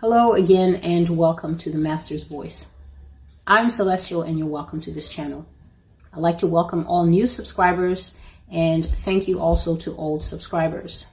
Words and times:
Hello 0.00 0.34
again 0.34 0.76
and 0.76 1.10
welcome 1.10 1.58
to 1.58 1.72
the 1.72 1.76
Master's 1.76 2.22
Voice. 2.22 2.68
I'm 3.48 3.68
Celestial 3.68 4.22
and 4.22 4.38
you're 4.38 4.46
welcome 4.46 4.80
to 4.82 4.92
this 4.92 5.08
channel. 5.08 5.44
I'd 6.12 6.20
like 6.20 6.38
to 6.38 6.46
welcome 6.46 6.86
all 6.86 7.04
new 7.04 7.26
subscribers 7.26 8.16
and 8.48 8.88
thank 8.88 9.26
you 9.26 9.40
also 9.40 9.76
to 9.78 9.96
old 9.96 10.22
subscribers. 10.22 11.08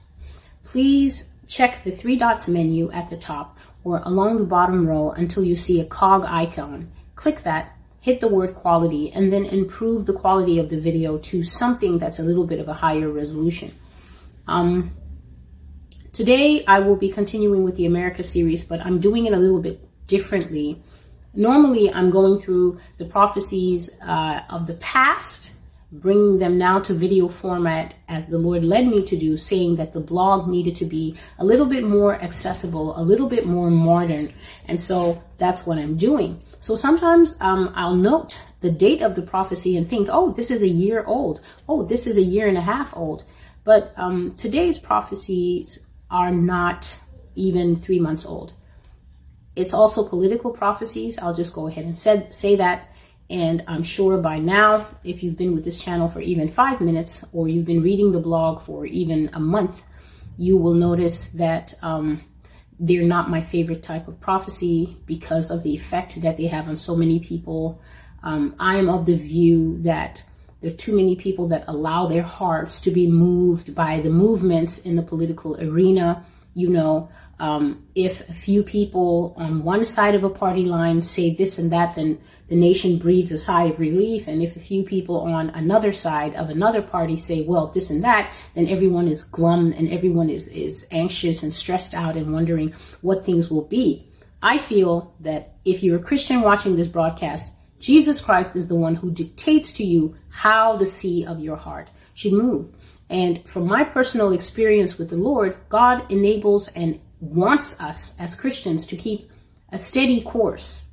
Please 0.62 1.32
check 1.48 1.82
the 1.82 1.90
three 1.90 2.16
dots 2.16 2.46
menu 2.46 2.88
at 2.92 3.10
the 3.10 3.16
top 3.16 3.58
or 3.82 4.02
along 4.04 4.36
the 4.36 4.44
bottom 4.44 4.86
row 4.86 5.10
until 5.10 5.42
you 5.42 5.56
see 5.56 5.80
a 5.80 5.84
cog 5.84 6.24
icon. 6.24 6.88
Click 7.16 7.42
that, 7.42 7.76
hit 8.00 8.20
the 8.20 8.28
word 8.28 8.54
quality, 8.54 9.10
and 9.10 9.32
then 9.32 9.46
improve 9.46 10.06
the 10.06 10.12
quality 10.12 10.60
of 10.60 10.68
the 10.68 10.78
video 10.78 11.18
to 11.18 11.42
something 11.42 11.98
that's 11.98 12.20
a 12.20 12.22
little 12.22 12.46
bit 12.46 12.60
of 12.60 12.68
a 12.68 12.74
higher 12.74 13.08
resolution. 13.08 13.74
Um, 14.46 14.94
Today, 16.16 16.64
I 16.64 16.78
will 16.78 16.96
be 16.96 17.10
continuing 17.10 17.62
with 17.62 17.76
the 17.76 17.84
America 17.84 18.22
series, 18.22 18.64
but 18.64 18.80
I'm 18.80 19.00
doing 19.00 19.26
it 19.26 19.34
a 19.34 19.36
little 19.36 19.60
bit 19.60 19.86
differently. 20.06 20.82
Normally, 21.34 21.92
I'm 21.92 22.10
going 22.10 22.38
through 22.38 22.80
the 22.96 23.04
prophecies 23.04 23.90
uh, 24.00 24.40
of 24.48 24.66
the 24.66 24.76
past, 24.76 25.52
bringing 25.92 26.38
them 26.38 26.56
now 26.56 26.78
to 26.78 26.94
video 26.94 27.28
format 27.28 27.92
as 28.08 28.24
the 28.28 28.38
Lord 28.38 28.64
led 28.64 28.86
me 28.86 29.04
to 29.04 29.14
do, 29.14 29.36
saying 29.36 29.76
that 29.76 29.92
the 29.92 30.00
blog 30.00 30.48
needed 30.48 30.74
to 30.76 30.86
be 30.86 31.18
a 31.38 31.44
little 31.44 31.66
bit 31.66 31.84
more 31.84 32.14
accessible, 32.14 32.98
a 32.98 33.02
little 33.02 33.28
bit 33.28 33.44
more 33.44 33.70
modern. 33.70 34.30
And 34.64 34.80
so 34.80 35.22
that's 35.36 35.66
what 35.66 35.76
I'm 35.76 35.98
doing. 35.98 36.40
So 36.60 36.76
sometimes 36.76 37.36
um, 37.42 37.74
I'll 37.74 37.94
note 37.94 38.40
the 38.62 38.70
date 38.70 39.02
of 39.02 39.16
the 39.16 39.22
prophecy 39.22 39.76
and 39.76 39.86
think, 39.86 40.08
oh, 40.10 40.32
this 40.32 40.50
is 40.50 40.62
a 40.62 40.68
year 40.68 41.04
old. 41.04 41.42
Oh, 41.68 41.82
this 41.82 42.06
is 42.06 42.16
a 42.16 42.22
year 42.22 42.48
and 42.48 42.56
a 42.56 42.62
half 42.62 42.96
old. 42.96 43.22
But 43.64 43.92
um, 43.96 44.32
today's 44.36 44.78
prophecies 44.78 45.85
are 46.10 46.30
not 46.30 46.98
even 47.34 47.76
three 47.76 48.00
months 48.00 48.24
old. 48.24 48.52
It's 49.54 49.74
also 49.74 50.06
political 50.06 50.52
prophecies. 50.52 51.18
I'll 51.18 51.34
just 51.34 51.54
go 51.54 51.66
ahead 51.66 51.84
and 51.84 51.98
said, 51.98 52.32
say 52.32 52.56
that. 52.56 52.92
And 53.28 53.64
I'm 53.66 53.82
sure 53.82 54.18
by 54.18 54.38
now, 54.38 54.86
if 55.02 55.22
you've 55.22 55.36
been 55.36 55.54
with 55.54 55.64
this 55.64 55.78
channel 55.78 56.08
for 56.08 56.20
even 56.20 56.48
five 56.48 56.80
minutes 56.80 57.24
or 57.32 57.48
you've 57.48 57.64
been 57.64 57.82
reading 57.82 58.12
the 58.12 58.20
blog 58.20 58.62
for 58.62 58.86
even 58.86 59.30
a 59.32 59.40
month, 59.40 59.82
you 60.36 60.56
will 60.58 60.74
notice 60.74 61.28
that 61.30 61.74
um, 61.82 62.22
they're 62.78 63.02
not 63.02 63.30
my 63.30 63.40
favorite 63.40 63.82
type 63.82 64.06
of 64.06 64.20
prophecy 64.20 64.96
because 65.06 65.50
of 65.50 65.62
the 65.62 65.74
effect 65.74 66.20
that 66.22 66.36
they 66.36 66.46
have 66.46 66.68
on 66.68 66.76
so 66.76 66.94
many 66.94 67.18
people. 67.18 67.80
Um, 68.22 68.54
I 68.60 68.76
am 68.76 68.88
of 68.88 69.06
the 69.06 69.16
view 69.16 69.78
that 69.78 70.22
there 70.60 70.72
are 70.72 70.76
too 70.76 70.96
many 70.96 71.16
people 71.16 71.48
that 71.48 71.64
allow 71.68 72.06
their 72.06 72.22
hearts 72.22 72.80
to 72.80 72.90
be 72.90 73.06
moved 73.06 73.74
by 73.74 74.00
the 74.00 74.10
movements 74.10 74.78
in 74.78 74.96
the 74.96 75.02
political 75.02 75.60
arena. 75.60 76.24
You 76.54 76.70
know, 76.70 77.10
um, 77.38 77.84
if 77.94 78.26
a 78.30 78.32
few 78.32 78.62
people 78.62 79.34
on 79.36 79.62
one 79.62 79.84
side 79.84 80.14
of 80.14 80.24
a 80.24 80.30
party 80.30 80.64
line 80.64 81.02
say 81.02 81.34
this 81.34 81.58
and 81.58 81.70
that, 81.72 81.94
then 81.94 82.18
the 82.48 82.56
nation 82.56 82.96
breathes 82.96 83.32
a 83.32 83.38
sigh 83.38 83.64
of 83.64 83.78
relief. 83.78 84.26
And 84.26 84.42
if 84.42 84.56
a 84.56 84.60
few 84.60 84.82
people 84.82 85.20
on 85.20 85.50
another 85.50 85.92
side 85.92 86.34
of 86.34 86.48
another 86.48 86.80
party 86.80 87.16
say, 87.16 87.42
well, 87.42 87.66
this 87.66 87.90
and 87.90 88.02
that, 88.04 88.32
then 88.54 88.66
everyone 88.68 89.08
is 89.08 89.22
glum 89.22 89.72
and 89.76 89.90
everyone 89.90 90.30
is, 90.30 90.48
is 90.48 90.86
anxious 90.90 91.42
and 91.42 91.52
stressed 91.52 91.92
out 91.92 92.16
and 92.16 92.32
wondering 92.32 92.72
what 93.02 93.24
things 93.24 93.50
will 93.50 93.66
be. 93.66 94.10
I 94.42 94.58
feel 94.58 95.14
that 95.20 95.56
if 95.64 95.82
you're 95.82 95.96
a 95.96 96.02
Christian 96.02 96.40
watching 96.40 96.76
this 96.76 96.88
broadcast, 96.88 97.52
Jesus 97.78 98.20
Christ 98.20 98.56
is 98.56 98.68
the 98.68 98.74
one 98.74 98.96
who 98.96 99.10
dictates 99.10 99.72
to 99.74 99.84
you 99.84 100.16
how 100.28 100.76
the 100.76 100.86
sea 100.86 101.24
of 101.24 101.40
your 101.40 101.56
heart 101.56 101.88
should 102.14 102.32
move. 102.32 102.72
And 103.08 103.46
from 103.48 103.66
my 103.66 103.84
personal 103.84 104.32
experience 104.32 104.98
with 104.98 105.10
the 105.10 105.16
Lord, 105.16 105.56
God 105.68 106.10
enables 106.10 106.68
and 106.68 107.00
wants 107.20 107.80
us 107.80 108.18
as 108.20 108.34
Christians 108.34 108.86
to 108.86 108.96
keep 108.96 109.30
a 109.70 109.78
steady 109.78 110.22
course. 110.22 110.90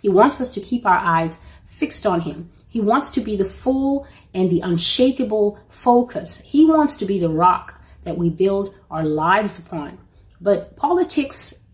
He 0.00 0.08
wants 0.08 0.40
us 0.40 0.50
to 0.50 0.60
keep 0.60 0.86
our 0.86 0.98
eyes 0.98 1.38
fixed 1.64 2.06
on 2.06 2.20
Him. 2.22 2.50
He 2.68 2.80
wants 2.80 3.10
to 3.10 3.20
be 3.20 3.36
the 3.36 3.44
full 3.44 4.06
and 4.34 4.50
the 4.50 4.60
unshakable 4.60 5.58
focus. 5.68 6.40
He 6.40 6.64
wants 6.64 6.96
to 6.98 7.06
be 7.06 7.18
the 7.18 7.28
rock 7.28 7.80
that 8.04 8.16
we 8.16 8.30
build 8.30 8.74
our 8.90 9.04
lives 9.04 9.58
upon. 9.58 9.98
But 10.40 10.76
politics 10.76 11.64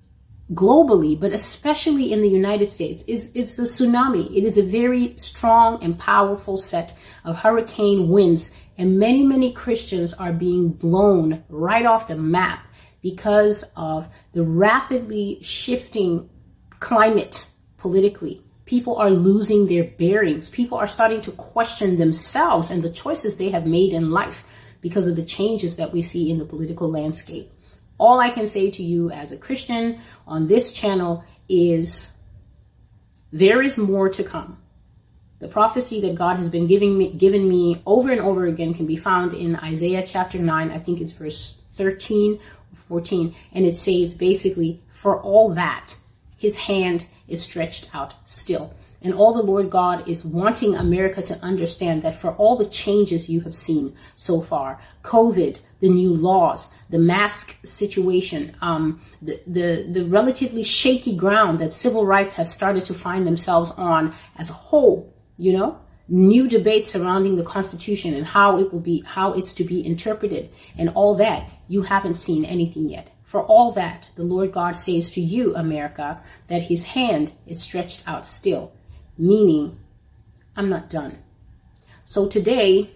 globally, 0.54 1.18
but 1.18 1.32
especially 1.32 2.12
in 2.12 2.22
the 2.22 2.28
United 2.28 2.70
States, 2.70 3.02
it's, 3.06 3.30
it's 3.34 3.58
a 3.58 3.62
tsunami. 3.62 4.26
It 4.36 4.44
is 4.44 4.58
a 4.58 4.62
very 4.62 5.16
strong 5.16 5.82
and 5.82 5.98
powerful 5.98 6.56
set 6.56 6.96
of 7.24 7.38
hurricane 7.38 8.08
winds, 8.08 8.54
and 8.78 8.98
many, 8.98 9.22
many 9.22 9.52
Christians 9.52 10.14
are 10.14 10.32
being 10.32 10.70
blown 10.70 11.44
right 11.48 11.86
off 11.86 12.08
the 12.08 12.16
map 12.16 12.66
because 13.02 13.64
of 13.76 14.08
the 14.32 14.42
rapidly 14.42 15.38
shifting 15.42 16.28
climate 16.80 17.46
politically. 17.76 18.42
People 18.64 18.96
are 18.96 19.10
losing 19.10 19.66
their 19.66 19.84
bearings. 19.84 20.48
People 20.48 20.78
are 20.78 20.88
starting 20.88 21.20
to 21.22 21.32
question 21.32 21.98
themselves 21.98 22.70
and 22.70 22.82
the 22.82 22.90
choices 22.90 23.36
they 23.36 23.50
have 23.50 23.66
made 23.66 23.92
in 23.92 24.10
life 24.10 24.44
because 24.80 25.08
of 25.08 25.16
the 25.16 25.24
changes 25.24 25.76
that 25.76 25.92
we 25.92 26.00
see 26.00 26.30
in 26.30 26.38
the 26.38 26.44
political 26.44 26.90
landscape 26.90 27.52
all 28.02 28.18
I 28.18 28.30
can 28.30 28.48
say 28.48 28.68
to 28.72 28.82
you 28.82 29.12
as 29.12 29.30
a 29.30 29.36
Christian 29.36 30.00
on 30.26 30.48
this 30.48 30.72
channel 30.72 31.24
is 31.48 32.12
there 33.30 33.62
is 33.62 33.78
more 33.78 34.08
to 34.08 34.24
come. 34.24 34.58
The 35.38 35.46
prophecy 35.46 36.00
that 36.00 36.16
God 36.16 36.36
has 36.36 36.48
been 36.48 36.66
giving 36.66 36.98
me, 36.98 37.12
given 37.12 37.48
me 37.48 37.80
over 37.86 38.10
and 38.10 38.20
over 38.20 38.44
again 38.46 38.74
can 38.74 38.86
be 38.86 38.96
found 38.96 39.34
in 39.34 39.54
Isaiah 39.54 40.04
chapter 40.04 40.38
9. 40.38 40.72
I 40.72 40.78
think 40.80 41.00
it's 41.00 41.12
verse 41.12 41.54
13 41.68 42.40
or 42.72 42.76
14. 42.76 43.36
And 43.52 43.64
it 43.64 43.78
says 43.78 44.14
basically, 44.14 44.82
for 44.90 45.20
all 45.22 45.54
that, 45.54 45.94
his 46.36 46.56
hand 46.56 47.06
is 47.28 47.40
stretched 47.40 47.88
out 47.94 48.14
still. 48.24 48.74
And 49.00 49.14
all 49.14 49.32
the 49.32 49.42
Lord 49.42 49.70
God 49.70 50.08
is 50.08 50.24
wanting 50.24 50.74
America 50.74 51.22
to 51.22 51.38
understand 51.38 52.02
that 52.02 52.14
for 52.14 52.32
all 52.32 52.56
the 52.56 52.66
changes 52.66 53.28
you 53.28 53.42
have 53.42 53.54
seen 53.54 53.94
so 54.16 54.40
far, 54.40 54.80
COVID, 55.04 55.58
the 55.82 55.88
new 55.91 56.15
laws, 56.15 56.70
the 56.88 56.98
mask 56.98 57.59
situation, 57.65 58.56
um, 58.62 59.03
the, 59.20 59.38
the, 59.47 59.87
the 59.93 60.04
relatively 60.06 60.62
shaky 60.62 61.15
ground 61.15 61.59
that 61.59 61.75
civil 61.75 62.06
rights 62.06 62.32
have 62.34 62.48
started 62.48 62.87
to 62.87 62.94
find 62.94 63.26
themselves 63.26 63.70
on 63.72 64.15
as 64.37 64.48
a 64.48 64.54
whole, 64.54 65.15
you 65.37 65.53
know, 65.53 65.78
new 66.09 66.48
debates 66.48 66.91
surrounding 66.91 67.37
the 67.37 67.44
Constitution 67.44 68.15
and 68.15 68.25
how 68.25 68.59
it 68.59 68.72
will 68.72 68.81
be, 68.81 69.03
how 69.04 69.34
it's 69.34 69.53
to 69.53 69.65
be 69.65 69.84
interpreted 69.84 70.50
and 70.78 70.88
all 70.91 71.15
that, 71.16 71.50
you 71.69 71.82
haven't 71.82 72.14
seen 72.14 72.47
anything 72.47 72.88
yet. 72.88 73.10
For 73.25 73.43
all 73.43 73.72
that, 73.72 74.09
the 74.16 74.25
Lord 74.25 74.53
God 74.53 74.72
says 74.72 75.10
to 75.10 75.20
you, 75.20 75.54
America, 75.54 76.22
that 76.49 76.62
his 76.62 76.84
hand 76.84 77.32
is 77.47 77.60
stretched 77.60 78.03
out 78.06 78.26
still 78.26 78.72
meaning 79.19 79.78
I'm 80.56 80.69
not 80.69 80.91
done. 80.91 81.19
So 82.04 82.28
today, 82.28 82.91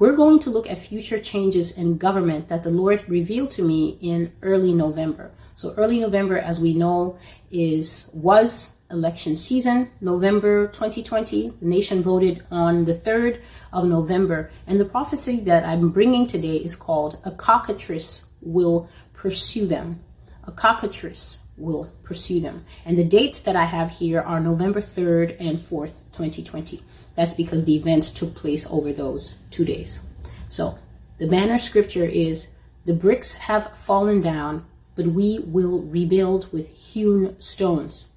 we're 0.00 0.16
going 0.16 0.38
to 0.40 0.50
look 0.50 0.66
at 0.66 0.78
future 0.78 1.20
changes 1.20 1.72
in 1.72 1.98
government 1.98 2.48
that 2.48 2.62
the 2.62 2.70
Lord 2.70 3.04
revealed 3.06 3.50
to 3.52 3.62
me 3.62 3.98
in 4.00 4.32
early 4.40 4.72
November. 4.72 5.30
So 5.56 5.74
early 5.76 6.00
November, 6.00 6.38
as 6.38 6.58
we 6.58 6.72
know, 6.72 7.18
is 7.50 8.10
was 8.14 8.76
election 8.90 9.36
season. 9.36 9.90
November 10.00 10.68
2020, 10.68 11.52
the 11.60 11.66
nation 11.66 12.02
voted 12.02 12.42
on 12.50 12.86
the 12.86 12.94
3rd 12.94 13.42
of 13.74 13.84
November. 13.84 14.50
And 14.66 14.80
the 14.80 14.86
prophecy 14.86 15.38
that 15.40 15.66
I'm 15.66 15.90
bringing 15.90 16.26
today 16.26 16.56
is 16.56 16.74
called 16.74 17.18
A 17.24 17.30
Cockatrice 17.30 18.24
Will 18.40 18.88
Pursue 19.12 19.66
Them. 19.66 20.00
A 20.44 20.50
Cockatrice 20.50 21.40
will 21.58 21.92
pursue 22.04 22.40
them. 22.40 22.64
And 22.86 22.96
the 22.96 23.04
dates 23.04 23.40
that 23.40 23.54
I 23.54 23.66
have 23.66 23.90
here 23.90 24.22
are 24.22 24.40
November 24.40 24.80
3rd 24.80 25.36
and 25.38 25.58
4th, 25.58 25.98
2020. 26.12 26.82
That's 27.20 27.34
because 27.34 27.66
the 27.66 27.76
events 27.76 28.10
took 28.10 28.34
place 28.34 28.66
over 28.70 28.94
those 28.94 29.40
two 29.50 29.66
days. 29.66 30.00
So 30.48 30.78
the 31.18 31.26
banner 31.26 31.58
scripture 31.58 32.06
is 32.06 32.48
the 32.86 32.94
bricks 32.94 33.34
have 33.34 33.76
fallen 33.76 34.22
down, 34.22 34.64
but 34.94 35.08
we 35.08 35.38
will 35.38 35.82
rebuild 35.82 36.50
with 36.50 36.70
hewn 36.70 37.38
stones. 37.38 38.08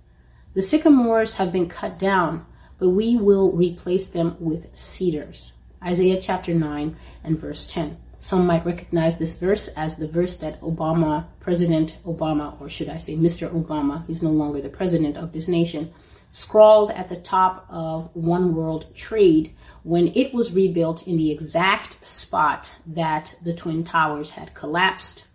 The 0.53 0.61
sycamores 0.61 1.33
have 1.33 1.51
been 1.51 1.67
cut 1.67 1.99
down, 1.99 2.45
but 2.79 2.91
we 2.91 3.17
will 3.17 3.51
replace 3.51 4.07
them 4.07 4.37
with 4.39 4.67
cedars. 4.73 5.51
Isaiah 5.83 6.21
chapter 6.21 6.53
9 6.53 6.95
and 7.25 7.37
verse 7.37 7.65
10. 7.65 7.97
Some 8.19 8.47
might 8.47 8.65
recognize 8.65 9.17
this 9.17 9.35
verse 9.35 9.67
as 9.75 9.97
the 9.97 10.07
verse 10.07 10.37
that 10.37 10.61
Obama, 10.61 11.25
President 11.41 11.97
Obama, 12.05 12.57
or 12.61 12.69
should 12.69 12.87
I 12.87 12.95
say 12.95 13.17
Mr. 13.17 13.49
Obama, 13.49 14.07
he's 14.07 14.23
no 14.23 14.31
longer 14.31 14.61
the 14.61 14.69
president 14.69 15.17
of 15.17 15.33
this 15.33 15.49
nation, 15.49 15.91
scrawled 16.33 16.89
at 16.91 17.09
the 17.09 17.15
top 17.15 17.65
of 17.69 18.09
One 18.15 18.55
World 18.55 18.93
Trade 18.95 19.55
when 19.83 20.07
it 20.15 20.33
was 20.33 20.51
rebuilt 20.51 21.07
in 21.07 21.15
the 21.15 21.31
exact 21.31 22.03
spot 22.03 22.71
that 22.87 23.35
the 23.43 23.53
Twin 23.53 23.83
Towers 23.83 24.31
had 24.31 24.55
collapsed. 24.55 25.27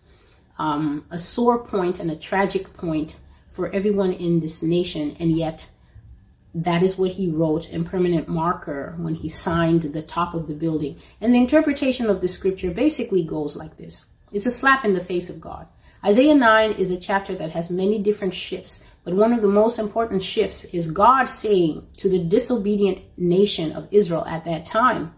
Um, 0.59 1.06
a 1.09 1.17
sore 1.17 1.65
point 1.65 2.00
and 2.00 2.11
a 2.11 2.17
tragic 2.17 2.75
point 2.75 3.17
for 3.49 3.71
everyone 3.71 4.12
in 4.12 4.41
this 4.41 4.61
nation, 4.61 5.17
and 5.21 5.31
yet 5.31 5.69
that 6.53 6.83
is 6.83 6.99
what 6.99 7.12
he 7.12 7.31
wrote 7.31 7.71
in 7.71 7.85
permanent 7.85 8.27
marker 8.27 8.97
when 8.99 9.15
he 9.15 9.29
signed 9.29 9.83
the 9.83 10.03
top 10.03 10.35
of 10.35 10.49
the 10.49 10.55
building. 10.55 10.99
And 11.21 11.33
the 11.33 11.39
interpretation 11.39 12.11
of 12.11 12.21
the 12.21 12.27
scripture 12.27 12.73
basically 12.73 13.23
goes 13.23 13.55
like 13.55 13.77
this. 13.77 14.06
It's 14.33 14.47
a 14.47 14.50
slap 14.50 14.85
in 14.85 14.95
the 14.95 15.05
face 15.05 15.31
of 15.31 15.41
God. 15.41 15.69
Isaiah 16.05 16.35
9 16.35 16.73
is 16.73 16.91
a 16.91 16.99
chapter 16.99 17.37
that 17.37 17.50
has 17.50 17.71
many 17.71 18.00
different 18.03 18.35
shifts, 18.35 18.85
but 19.05 19.15
one 19.15 19.33
of 19.33 19.43
the 19.43 19.49
most 19.49 19.79
important 19.79 20.23
shifts 20.23 20.65
is 20.67 20.91
God 20.91 21.27
saying 21.27 21.87
to 21.97 22.09
the 22.09 22.19
disobedient 22.19 23.00
nation 23.17 23.73
of 23.73 23.89
Israel 23.91 24.25
at 24.27 24.45
that 24.45 24.67
time, 24.67 25.15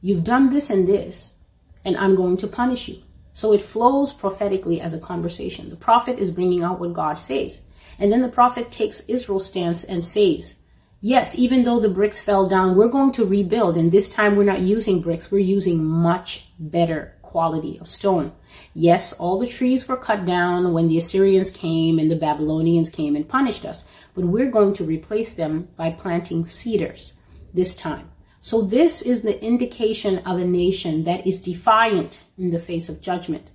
You've 0.00 0.24
done 0.24 0.50
this 0.50 0.68
and 0.68 0.86
this, 0.86 1.38
and 1.82 1.96
I'm 1.96 2.14
going 2.14 2.36
to 2.36 2.46
punish 2.46 2.88
you. 2.88 3.02
So 3.32 3.52
it 3.52 3.62
flows 3.62 4.12
prophetically 4.12 4.80
as 4.80 4.92
a 4.92 5.00
conversation. 5.00 5.70
The 5.70 5.76
prophet 5.76 6.18
is 6.18 6.30
bringing 6.30 6.62
out 6.62 6.78
what 6.78 6.92
God 6.92 7.14
says. 7.14 7.62
And 7.98 8.12
then 8.12 8.20
the 8.20 8.28
prophet 8.28 8.70
takes 8.70 9.00
Israel's 9.06 9.46
stance 9.46 9.82
and 9.82 10.04
says, 10.04 10.56
Yes, 11.00 11.38
even 11.38 11.64
though 11.64 11.80
the 11.80 11.88
bricks 11.88 12.20
fell 12.20 12.48
down, 12.48 12.76
we're 12.76 12.88
going 12.88 13.12
to 13.12 13.24
rebuild. 13.24 13.76
And 13.76 13.90
this 13.90 14.08
time 14.08 14.36
we're 14.36 14.44
not 14.44 14.60
using 14.60 15.00
bricks, 15.00 15.30
we're 15.30 15.38
using 15.38 15.84
much 15.84 16.50
better 16.58 17.13
quality 17.34 17.76
of 17.80 17.88
stone. 17.88 18.30
Yes, 18.74 19.12
all 19.12 19.40
the 19.40 19.48
trees 19.48 19.88
were 19.88 19.96
cut 19.96 20.24
down 20.24 20.72
when 20.72 20.86
the 20.86 20.98
Assyrians 20.98 21.50
came 21.50 21.98
and 21.98 22.08
the 22.08 22.24
Babylonians 22.26 22.90
came 22.90 23.16
and 23.16 23.28
punished 23.28 23.64
us, 23.64 23.84
but 24.14 24.24
we're 24.24 24.52
going 24.52 24.72
to 24.74 24.84
replace 24.84 25.34
them 25.34 25.66
by 25.76 25.90
planting 25.90 26.44
cedars 26.44 27.14
this 27.52 27.74
time. 27.74 28.08
So 28.40 28.62
this 28.62 29.02
is 29.02 29.22
the 29.22 29.42
indication 29.42 30.18
of 30.18 30.38
a 30.38 30.44
nation 30.44 31.02
that 31.08 31.26
is 31.26 31.40
defiant 31.40 32.22
in 32.38 32.50
the 32.50 32.60
face 32.60 32.88
of 32.88 33.00
judgment. 33.00 33.50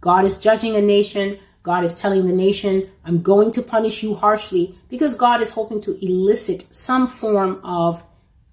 God 0.00 0.24
is 0.24 0.36
judging 0.36 0.74
a 0.74 0.82
nation. 0.82 1.38
God 1.62 1.84
is 1.84 1.94
telling 1.94 2.26
the 2.26 2.32
nation, 2.32 2.90
I'm 3.04 3.22
going 3.22 3.52
to 3.52 3.62
punish 3.62 4.02
you 4.02 4.16
harshly 4.16 4.76
because 4.88 5.14
God 5.14 5.40
is 5.40 5.50
hoping 5.50 5.80
to 5.82 6.04
elicit 6.04 6.66
some 6.74 7.06
form 7.06 7.60
of 7.62 8.02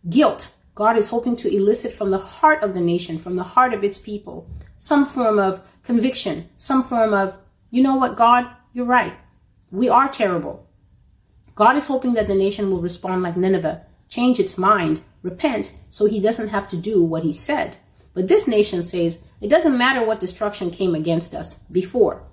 guilt 0.07 0.53
God 0.75 0.97
is 0.97 1.07
hoping 1.07 1.37
to 1.37 1.55
elicit 1.55 1.93
from 1.93 2.11
the 2.11 2.17
heart 2.17 2.61
of 2.61 2.73
the 2.73 2.81
nation, 2.81 3.17
from 3.17 3.37
the 3.37 3.43
heart 3.43 3.73
of 3.73 3.83
its 3.83 3.97
people, 3.97 4.49
some 4.77 5.05
form 5.05 5.39
of 5.39 5.61
conviction, 5.83 6.49
some 6.57 6.83
form 6.83 7.13
of, 7.13 7.37
you 7.71 7.81
know 7.81 7.95
what, 7.95 8.17
God, 8.17 8.45
you're 8.73 8.85
right. 8.85 9.15
We 9.71 9.87
are 9.87 10.09
terrible. 10.09 10.67
God 11.55 11.77
is 11.77 11.85
hoping 11.85 12.13
that 12.15 12.27
the 12.27 12.35
nation 12.35 12.69
will 12.69 12.81
respond 12.81 13.23
like 13.23 13.37
Nineveh, 13.37 13.85
change 14.09 14.37
its 14.37 14.57
mind, 14.57 15.01
repent, 15.23 15.71
so 15.89 16.07
he 16.07 16.19
doesn't 16.19 16.49
have 16.49 16.67
to 16.67 16.77
do 16.77 17.01
what 17.01 17.23
he 17.23 17.31
said. 17.31 17.77
But 18.13 18.27
this 18.27 18.45
nation 18.45 18.83
says, 18.83 19.23
it 19.39 19.47
doesn't 19.47 19.77
matter 19.77 20.05
what 20.05 20.19
destruction 20.19 20.71
came 20.71 20.93
against 20.93 21.33
us 21.33 21.55
before. 21.71 22.23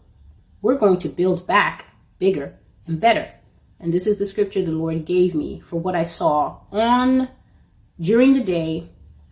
We're 0.63 0.79
going 0.79 0.99
to 0.99 1.09
build 1.09 1.47
back 1.47 1.87
bigger 2.19 2.59
and 2.89 3.01
better. 3.01 3.33
And 3.79 3.93
this 3.93 4.09
is 4.09 4.19
the 4.19 4.27
scripture 4.27 4.65
the 4.65 4.73
Lord 4.73 5.05
gave 5.05 5.33
me 5.33 5.61
for 5.61 5.79
what 5.79 5.95
I 5.95 6.05
saw 6.05 6.59
on 6.73 7.29
during 8.01 8.35
the 8.35 8.43
day 8.43 8.91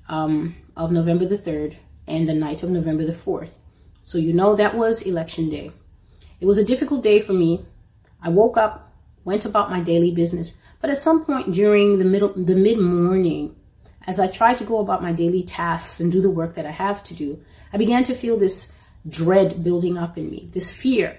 um, 0.09 0.55
of 0.77 0.93
November 0.93 1.27
the 1.27 1.39
3rd 1.39 1.77
and 2.07 2.29
the 2.29 2.35
night 2.35 2.63
of 2.63 2.71
November 2.71 3.05
the 3.05 3.13
4th. 3.13 3.55
So 4.03 4.19
you 4.19 4.33
know 4.33 4.57
that 4.57 4.75
was 4.75 5.03
election 5.03 5.51
day. 5.51 5.73
It 6.41 6.47
was 6.47 6.59
a 6.59 6.65
difficult 6.65 7.03
day 7.03 7.21
for 7.21 7.33
me. 7.33 7.65
I 8.23 8.31
woke 8.31 8.57
up, 8.57 8.93
went 9.25 9.45
about 9.45 9.71
my 9.71 9.81
daily 9.81 10.11
business, 10.11 10.55
but 10.81 10.91
at 10.91 10.99
some 10.99 11.25
point 11.25 11.53
during 11.53 11.99
the 11.99 12.05
middle 12.05 12.33
the 12.35 12.57
mid-morning, 12.57 13.55
as 14.07 14.19
I 14.19 14.27
tried 14.27 14.57
to 14.59 14.65
go 14.65 14.79
about 14.79 15.03
my 15.03 15.13
daily 15.13 15.43
tasks 15.43 16.01
and 16.01 16.11
do 16.11 16.23
the 16.23 16.31
work 16.31 16.55
that 16.55 16.67
I 16.67 16.71
have 16.71 17.05
to 17.05 17.15
do, 17.15 17.39
I 17.73 17.77
began 17.77 18.05
to 18.05 18.15
feel 18.15 18.39
this 18.39 18.73
dread 19.09 19.63
building 19.63 19.99
up 19.99 20.17
in 20.17 20.31
me, 20.31 20.49
this 20.53 20.71
fear 20.71 21.19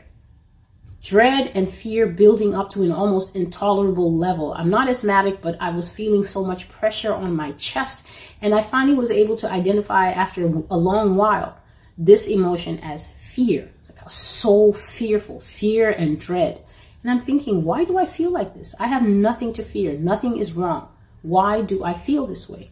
dread 1.01 1.51
and 1.55 1.67
fear 1.67 2.05
building 2.05 2.53
up 2.53 2.69
to 2.69 2.83
an 2.83 2.91
almost 2.91 3.35
intolerable 3.35 4.15
level. 4.15 4.53
I'm 4.53 4.69
not 4.69 4.87
asthmatic, 4.87 5.41
but 5.41 5.57
I 5.59 5.71
was 5.71 5.89
feeling 5.89 6.23
so 6.23 6.45
much 6.45 6.69
pressure 6.69 7.13
on 7.13 7.35
my 7.35 7.53
chest. 7.53 8.05
And 8.41 8.53
I 8.53 8.61
finally 8.61 8.95
was 8.95 9.09
able 9.09 9.35
to 9.37 9.51
identify 9.51 10.11
after 10.11 10.45
a 10.45 10.77
long 10.77 11.15
while 11.15 11.57
this 11.97 12.27
emotion 12.27 12.79
as 12.79 13.07
fear. 13.07 13.71
Like 13.89 14.01
I 14.01 14.05
was 14.05 14.13
so 14.15 14.71
fearful, 14.71 15.39
fear 15.39 15.89
and 15.89 16.19
dread. 16.19 16.63
And 17.01 17.11
I'm 17.11 17.21
thinking, 17.21 17.63
why 17.63 17.83
do 17.83 17.97
I 17.97 18.05
feel 18.05 18.29
like 18.29 18.53
this? 18.53 18.75
I 18.79 18.85
have 18.85 19.03
nothing 19.03 19.53
to 19.53 19.63
fear. 19.63 19.97
Nothing 19.97 20.37
is 20.37 20.53
wrong. 20.53 20.87
Why 21.23 21.61
do 21.61 21.83
I 21.83 21.95
feel 21.95 22.27
this 22.27 22.47
way? 22.47 22.71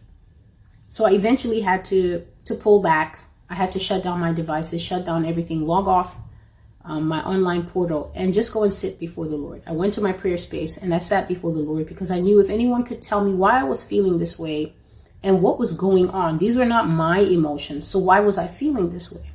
So 0.86 1.04
I 1.04 1.12
eventually 1.12 1.60
had 1.60 1.84
to, 1.86 2.24
to 2.44 2.54
pull 2.54 2.80
back. 2.80 3.24
I 3.48 3.54
had 3.54 3.72
to 3.72 3.80
shut 3.80 4.04
down 4.04 4.20
my 4.20 4.32
devices, 4.32 4.80
shut 4.80 5.04
down 5.04 5.24
everything, 5.24 5.66
log 5.66 5.88
off 5.88 6.16
um, 6.84 7.06
my 7.06 7.22
online 7.22 7.66
portal 7.66 8.10
and 8.14 8.32
just 8.32 8.52
go 8.52 8.62
and 8.62 8.72
sit 8.72 8.98
before 8.98 9.26
the 9.26 9.36
Lord. 9.36 9.62
I 9.66 9.72
went 9.72 9.94
to 9.94 10.00
my 10.00 10.12
prayer 10.12 10.38
space 10.38 10.76
and 10.76 10.94
I 10.94 10.98
sat 10.98 11.28
before 11.28 11.52
the 11.52 11.60
Lord 11.60 11.86
because 11.86 12.10
I 12.10 12.20
knew 12.20 12.40
if 12.40 12.50
anyone 12.50 12.84
could 12.84 13.02
tell 13.02 13.22
me 13.22 13.34
why 13.34 13.60
I 13.60 13.64
was 13.64 13.82
feeling 13.82 14.18
this 14.18 14.38
way 14.38 14.74
and 15.22 15.42
what 15.42 15.58
was 15.58 15.74
going 15.74 16.08
on, 16.10 16.38
these 16.38 16.56
were 16.56 16.64
not 16.64 16.88
my 16.88 17.18
emotions. 17.20 17.86
So 17.86 17.98
why 17.98 18.20
was 18.20 18.38
I 18.38 18.46
feeling 18.46 18.90
this 18.90 19.12
way? 19.12 19.30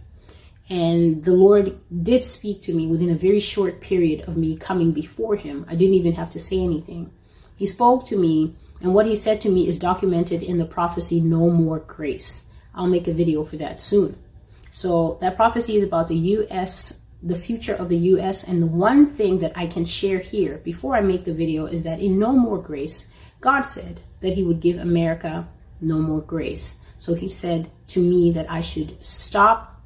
And 0.68 1.24
the 1.24 1.34
Lord 1.34 1.80
did 2.02 2.24
speak 2.24 2.64
to 2.64 2.74
me 2.74 2.88
within 2.88 3.12
a 3.12 3.16
very 3.16 3.40
short 3.40 3.82
period 3.82 4.28
of 4.28 4.36
me 4.36 4.58
coming 4.58 4.92
before 4.92 5.36
Him. 5.36 5.64
I 5.70 5.76
didn't 5.76 5.94
even 5.94 6.14
have 6.14 6.32
to 6.32 6.40
say 6.40 6.60
anything. 6.60 7.12
He 7.56 7.68
spoke 7.68 8.08
to 8.08 8.18
me, 8.18 8.56
and 8.82 8.96
what 8.96 9.06
He 9.06 9.16
said 9.16 9.42
to 9.42 9.50
me 9.50 9.68
is 9.68 9.78
documented 9.78 10.42
in 10.42 10.58
the 10.58 10.66
prophecy, 10.66 11.22
No 11.22 11.52
More 11.52 11.80
Grace. 11.82 12.48
I'll 12.74 12.88
make 12.88 13.08
a 13.08 13.14
video 13.14 13.44
for 13.44 13.58
that 13.58 13.80
soon. 13.80 14.18
So 14.72 15.20
that 15.22 15.36
prophecy 15.36 15.76
is 15.76 15.84
about 15.84 16.08
the 16.08 16.18
U.S 16.18 17.05
the 17.26 17.36
future 17.36 17.74
of 17.74 17.90
the 17.90 17.98
US. 18.14 18.44
And 18.44 18.62
the 18.62 18.68
one 18.68 19.08
thing 19.08 19.40
that 19.40 19.52
I 19.56 19.68
can 19.68 19.84
share 19.84 20.20
here 20.20 20.62
before 20.64 20.96
I 20.96 21.02
make 21.02 21.26
the 21.26 21.34
video 21.34 21.66
is 21.66 21.84
that 21.84 22.00
in 22.00 22.18
No 22.18 22.32
More 22.32 22.60
Grace, 22.60 23.12
God 23.42 23.62
said 23.62 24.00
that 24.22 24.34
He 24.34 24.44
would 24.44 24.62
give 24.62 24.78
America 24.78 25.48
no 25.82 26.00
more 26.00 26.22
grace. 26.22 26.78
So 27.00 27.14
He 27.16 27.28
said 27.28 27.70
to 27.88 28.00
me 28.00 28.32
that 28.32 28.50
I 28.50 28.62
should 28.62 29.04
stop 29.04 29.82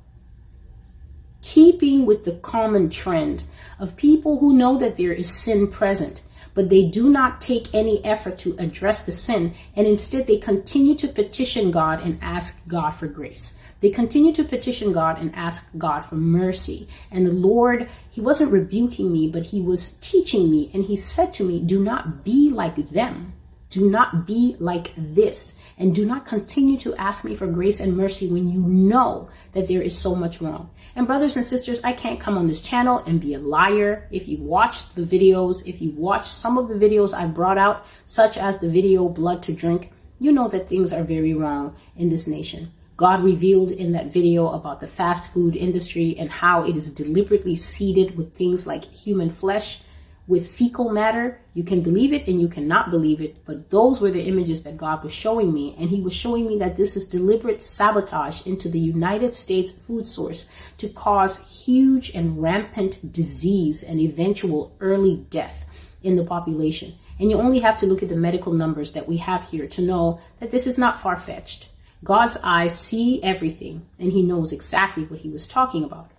keeping 1.41 2.05
with 2.05 2.25
the 2.25 2.33
common 2.33 2.89
trend 2.89 3.43
of 3.79 3.95
people 3.95 4.39
who 4.39 4.53
know 4.53 4.77
that 4.77 4.97
there 4.97 5.13
is 5.13 5.33
sin 5.33 5.67
present 5.67 6.21
but 6.53 6.69
they 6.69 6.83
do 6.83 7.09
not 7.09 7.39
take 7.39 7.73
any 7.73 8.03
effort 8.03 8.37
to 8.39 8.55
address 8.59 9.03
the 9.03 9.11
sin, 9.11 9.53
and 9.75 9.87
instead 9.87 10.27
they 10.27 10.37
continue 10.37 10.95
to 10.95 11.07
petition 11.07 11.71
God 11.71 12.01
and 12.01 12.19
ask 12.21 12.67
God 12.67 12.91
for 12.91 13.07
grace. 13.07 13.53
They 13.81 13.89
continue 13.89 14.33
to 14.33 14.43
petition 14.43 14.91
God 14.91 15.19
and 15.19 15.33
ask 15.35 15.69
God 15.77 16.01
for 16.01 16.15
mercy. 16.15 16.87
And 17.11 17.25
the 17.25 17.31
Lord, 17.31 17.89
He 18.09 18.21
wasn't 18.21 18.51
rebuking 18.51 19.11
me, 19.11 19.27
but 19.27 19.43
He 19.43 19.61
was 19.61 19.91
teaching 20.01 20.51
me. 20.51 20.69
And 20.73 20.85
He 20.85 20.95
said 20.95 21.33
to 21.35 21.43
me, 21.43 21.59
Do 21.59 21.81
not 21.81 22.23
be 22.23 22.49
like 22.49 22.89
them. 22.89 23.33
Do 23.69 23.87
not 23.87 24.25
be 24.25 24.55
like 24.59 24.93
this. 24.97 25.53
And 25.77 25.93
do 25.93 26.03
not 26.03 26.25
continue 26.25 26.77
to 26.79 26.95
ask 26.95 27.23
me 27.23 27.35
for 27.35 27.45
grace 27.45 27.79
and 27.79 27.95
mercy 27.95 28.27
when 28.27 28.49
you 28.49 28.59
know 28.59 29.29
that 29.51 29.67
there 29.67 29.81
is 29.81 29.95
so 29.95 30.15
much 30.15 30.41
wrong. 30.41 30.71
And 30.95 31.05
brothers 31.05 31.35
and 31.35 31.45
sisters, 31.45 31.79
I 31.83 31.93
can't 31.93 32.19
come 32.19 32.35
on 32.35 32.47
this 32.47 32.61
channel 32.61 33.03
and 33.05 33.21
be 33.21 33.35
a 33.35 33.39
liar. 33.39 34.07
If 34.09 34.27
you've 34.27 34.41
watched 34.41 34.95
the 34.95 35.03
videos, 35.03 35.65
if 35.67 35.81
you've 35.81 35.97
watched 35.97 36.31
some 36.31 36.57
of 36.57 36.67
the 36.67 36.73
videos 36.73 37.13
I 37.13 37.27
brought 37.27 37.59
out, 37.59 37.85
such 38.07 38.37
as 38.37 38.57
the 38.57 38.69
video 38.69 39.07
Blood 39.07 39.43
to 39.43 39.53
Drink, 39.53 39.91
you 40.17 40.31
know 40.31 40.47
that 40.47 40.67
things 40.67 40.91
are 40.91 41.03
very 41.03 41.35
wrong 41.35 41.75
in 41.95 42.09
this 42.09 42.25
nation. 42.25 42.71
God 42.99 43.23
revealed 43.23 43.71
in 43.71 43.93
that 43.93 44.11
video 44.11 44.49
about 44.49 44.81
the 44.81 44.87
fast 44.87 45.31
food 45.31 45.55
industry 45.55 46.17
and 46.19 46.29
how 46.29 46.65
it 46.65 46.75
is 46.75 46.93
deliberately 46.93 47.55
seeded 47.55 48.17
with 48.17 48.35
things 48.35 48.67
like 48.67 48.83
human 48.83 49.29
flesh, 49.29 49.79
with 50.27 50.51
fecal 50.51 50.89
matter. 50.89 51.39
You 51.53 51.63
can 51.63 51.79
believe 51.79 52.11
it 52.11 52.27
and 52.27 52.41
you 52.41 52.49
cannot 52.49 52.91
believe 52.91 53.21
it, 53.21 53.45
but 53.45 53.69
those 53.69 54.01
were 54.01 54.11
the 54.11 54.27
images 54.27 54.63
that 54.63 54.75
God 54.75 55.01
was 55.01 55.13
showing 55.13 55.53
me. 55.53 55.77
And 55.79 55.89
He 55.89 56.01
was 56.01 56.11
showing 56.11 56.45
me 56.45 56.59
that 56.59 56.75
this 56.75 56.97
is 56.97 57.07
deliberate 57.07 57.61
sabotage 57.61 58.45
into 58.45 58.67
the 58.67 58.79
United 58.79 59.33
States 59.33 59.71
food 59.71 60.05
source 60.05 60.47
to 60.79 60.89
cause 60.89 61.37
huge 61.63 62.13
and 62.13 62.41
rampant 62.41 63.13
disease 63.13 63.81
and 63.81 64.01
eventual 64.01 64.75
early 64.81 65.25
death 65.29 65.65
in 66.03 66.17
the 66.17 66.25
population. 66.25 66.95
And 67.17 67.31
you 67.31 67.37
only 67.37 67.59
have 67.59 67.77
to 67.77 67.85
look 67.85 68.03
at 68.03 68.09
the 68.09 68.17
medical 68.17 68.51
numbers 68.51 68.91
that 68.91 69.07
we 69.07 69.15
have 69.17 69.49
here 69.49 69.67
to 69.67 69.81
know 69.81 70.19
that 70.41 70.51
this 70.51 70.67
is 70.67 70.77
not 70.77 71.01
far 71.01 71.17
fetched. 71.17 71.69
God's 72.03 72.37
eyes 72.43 72.79
see 72.79 73.21
everything, 73.21 73.85
and 73.97 74.11
he 74.11 74.23
knows 74.23 74.51
exactly 74.51 75.03
what 75.03 75.19
he 75.19 75.29
was 75.29 75.47
talking 75.47 75.83
about. 75.83 76.11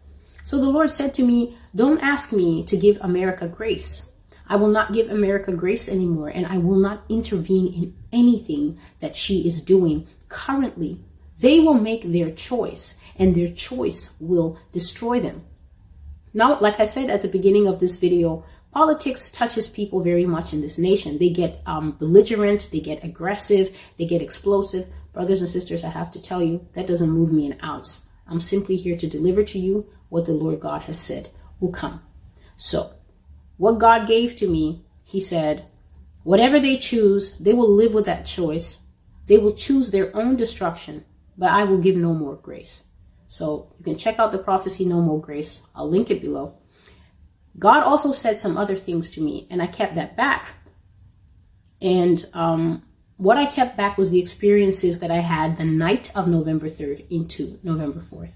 So 0.45 0.59
the 0.59 0.69
Lord 0.69 0.91
said 0.91 1.15
to 1.15 1.23
me, 1.23 1.57
Don't 1.75 2.01
ask 2.01 2.33
me 2.33 2.65
to 2.65 2.77
give 2.77 2.99
America 3.01 3.49
grace. 3.49 4.13
I 4.47 4.57
will 4.57 4.69
not 4.69 4.93
give 4.93 5.09
America 5.09 5.53
grace 5.53 5.89
anymore, 5.89 6.29
and 6.29 6.47
I 6.47 6.59
will 6.59 6.79
not 6.79 7.05
intervene 7.09 7.73
in 7.73 7.95
anything 8.13 8.79
that 8.99 9.15
she 9.15 9.47
is 9.47 9.61
doing 9.61 10.09
currently. 10.29 11.01
They 11.39 11.61
will 11.61 11.75
make 11.75 12.03
their 12.03 12.31
choice, 12.31 12.97
and 13.17 13.35
their 13.35 13.49
choice 13.49 14.17
will 14.21 14.59
destroy 14.73 15.21
them. 15.21 15.45
Now, 16.35 16.59
like 16.59 16.79
I 16.79 16.85
said 16.85 17.11
at 17.11 17.23
the 17.23 17.29
beginning 17.29 17.67
of 17.67 17.81
this 17.81 17.97
video, 17.97 18.45
politics 18.73 19.31
touches 19.31 19.67
people 19.67 20.03
very 20.03 20.27
much 20.27 20.53
in 20.53 20.61
this 20.61 20.79
nation. 20.79 21.19
They 21.19 21.31
get 21.31 21.63
um, 21.67 21.93
belligerent, 21.93 22.69
they 22.73 22.81
get 22.81 23.05
aggressive, 23.05 23.77
they 23.99 24.05
get 24.05 24.23
explosive. 24.23 24.87
Brothers 25.13 25.41
and 25.41 25.51
sisters, 25.51 25.85
I 25.85 25.91
have 25.91 26.11
to 26.13 26.23
tell 26.23 26.43
you, 26.43 26.67
that 26.75 26.87
doesn't 26.87 27.11
move 27.11 27.33
me 27.33 27.47
an 27.47 27.59
ounce. 27.63 28.09
I'm 28.27 28.41
simply 28.41 28.77
here 28.77 28.97
to 28.97 29.07
deliver 29.09 29.43
to 29.45 29.59
you 29.59 29.91
what 30.09 30.27
the 30.27 30.33
Lord 30.33 30.61
God 30.61 30.83
has 30.83 30.99
said 30.99 31.31
will 31.59 31.73
come. 31.73 32.03
So, 32.57 32.95
what 33.57 33.79
God 33.79 34.07
gave 34.07 34.37
to 34.37 34.47
me, 34.47 34.85
He 35.03 35.21
said, 35.21 35.67
whatever 36.23 36.61
they 36.61 36.77
choose, 36.77 37.37
they 37.39 37.55
will 37.55 37.71
live 37.71 37.93
with 37.93 38.05
that 38.07 38.27
choice. 38.27 38.79
They 39.27 39.39
will 39.39 39.55
choose 39.55 39.91
their 39.91 40.15
own 40.17 40.37
destruction, 40.37 41.05
but 41.37 41.51
I 41.51 41.65
will 41.65 41.79
give 41.79 41.97
no 41.97 42.15
more 42.15 42.37
grace. 42.37 42.85
So 43.31 43.73
you 43.79 43.85
can 43.85 43.97
check 43.97 44.19
out 44.19 44.33
the 44.33 44.39
prophecy 44.39 44.85
No 44.85 45.01
More 45.01 45.21
Grace. 45.21 45.63
I'll 45.73 45.89
link 45.89 46.11
it 46.11 46.21
below. 46.21 46.59
God 47.61 47.85
also 47.85 48.11
said 48.11 48.41
some 48.41 48.59
other 48.59 48.75
things 48.75 49.09
to 49.11 49.21
me, 49.21 49.47
and 49.51 49.63
I 49.63 49.69
kept 49.69 49.95
that 49.95 50.17
back. 50.17 50.47
And 51.81 52.25
um, 52.35 52.83
what 53.21 53.37
I 53.37 53.45
kept 53.45 53.77
back 53.77 53.99
was 53.99 54.09
the 54.09 54.19
experiences 54.19 55.01
that 55.01 55.11
I 55.11 55.19
had 55.19 55.59
the 55.59 55.65
night 55.67 56.11
of 56.17 56.27
November 56.27 56.71
3rd 56.71 57.05
into 57.11 57.59
November 57.63 58.01
4th. 58.01 58.33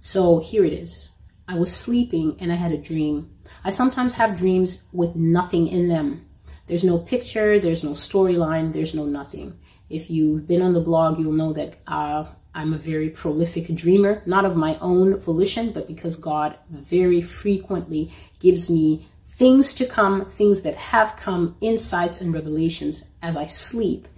So 0.00 0.40
here 0.40 0.64
it 0.64 0.72
is. 0.72 1.12
I 1.46 1.54
was 1.54 1.72
sleeping 1.72 2.36
and 2.40 2.50
I 2.50 2.56
had 2.56 2.72
a 2.72 2.76
dream. 2.76 3.30
I 3.62 3.70
sometimes 3.70 4.14
have 4.14 4.36
dreams 4.36 4.82
with 4.92 5.14
nothing 5.14 5.68
in 5.68 5.88
them. 5.88 6.26
There's 6.66 6.82
no 6.82 6.98
picture, 6.98 7.60
there's 7.60 7.84
no 7.84 7.92
storyline, 7.92 8.72
there's 8.72 8.94
no 8.94 9.04
nothing. 9.04 9.56
If 9.88 10.10
you've 10.10 10.48
been 10.48 10.60
on 10.60 10.72
the 10.72 10.80
blog, 10.80 11.20
you'll 11.20 11.30
know 11.30 11.52
that 11.52 11.74
uh, 11.86 12.24
I'm 12.52 12.72
a 12.72 12.78
very 12.78 13.10
prolific 13.10 13.72
dreamer, 13.76 14.24
not 14.26 14.44
of 14.44 14.56
my 14.56 14.76
own 14.80 15.20
volition, 15.20 15.70
but 15.70 15.86
because 15.86 16.16
God 16.16 16.58
very 16.68 17.22
frequently 17.22 18.12
gives 18.40 18.68
me 18.68 19.06
things 19.28 19.72
to 19.74 19.86
come, 19.86 20.24
things 20.24 20.62
that 20.62 20.74
have 20.74 21.14
come, 21.14 21.56
insights 21.60 22.20
and 22.20 22.34
revelations 22.34 23.04
as 23.22 23.36
I 23.36 23.46
sleep. 23.46 24.08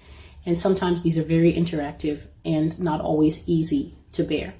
And 0.48 0.58
sometimes 0.58 1.02
these 1.02 1.18
are 1.18 1.22
very 1.22 1.52
interactive 1.52 2.26
and 2.42 2.80
not 2.80 3.02
always 3.02 3.46
easy 3.46 3.98
to 4.12 4.24
bear. 4.24 4.54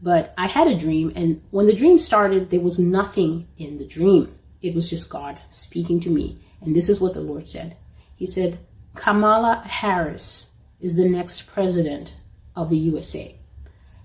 But 0.00 0.32
I 0.38 0.46
had 0.46 0.68
a 0.68 0.78
dream, 0.78 1.12
and 1.16 1.42
when 1.50 1.66
the 1.66 1.74
dream 1.74 1.98
started, 1.98 2.50
there 2.50 2.60
was 2.60 2.78
nothing 2.78 3.48
in 3.58 3.76
the 3.76 3.88
dream. 3.88 4.38
It 4.62 4.72
was 4.72 4.88
just 4.88 5.10
God 5.10 5.40
speaking 5.50 5.98
to 6.02 6.10
me. 6.10 6.38
And 6.60 6.76
this 6.76 6.88
is 6.88 7.00
what 7.00 7.12
the 7.12 7.20
Lord 7.20 7.48
said 7.48 7.76
He 8.14 8.24
said, 8.24 8.60
Kamala 8.94 9.64
Harris 9.66 10.50
is 10.78 10.94
the 10.94 11.08
next 11.08 11.48
president 11.48 12.14
of 12.54 12.70
the 12.70 12.78
USA. 12.78 13.34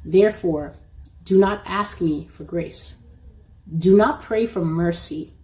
Therefore, 0.03 0.73
do 1.23 1.37
not 1.37 1.61
ask 1.67 2.01
me 2.01 2.29
for 2.31 2.45
grace. 2.45 2.95
Do 3.77 3.95
not 3.95 4.23
pray 4.23 4.47
for 4.47 4.65
mercy 4.65 5.35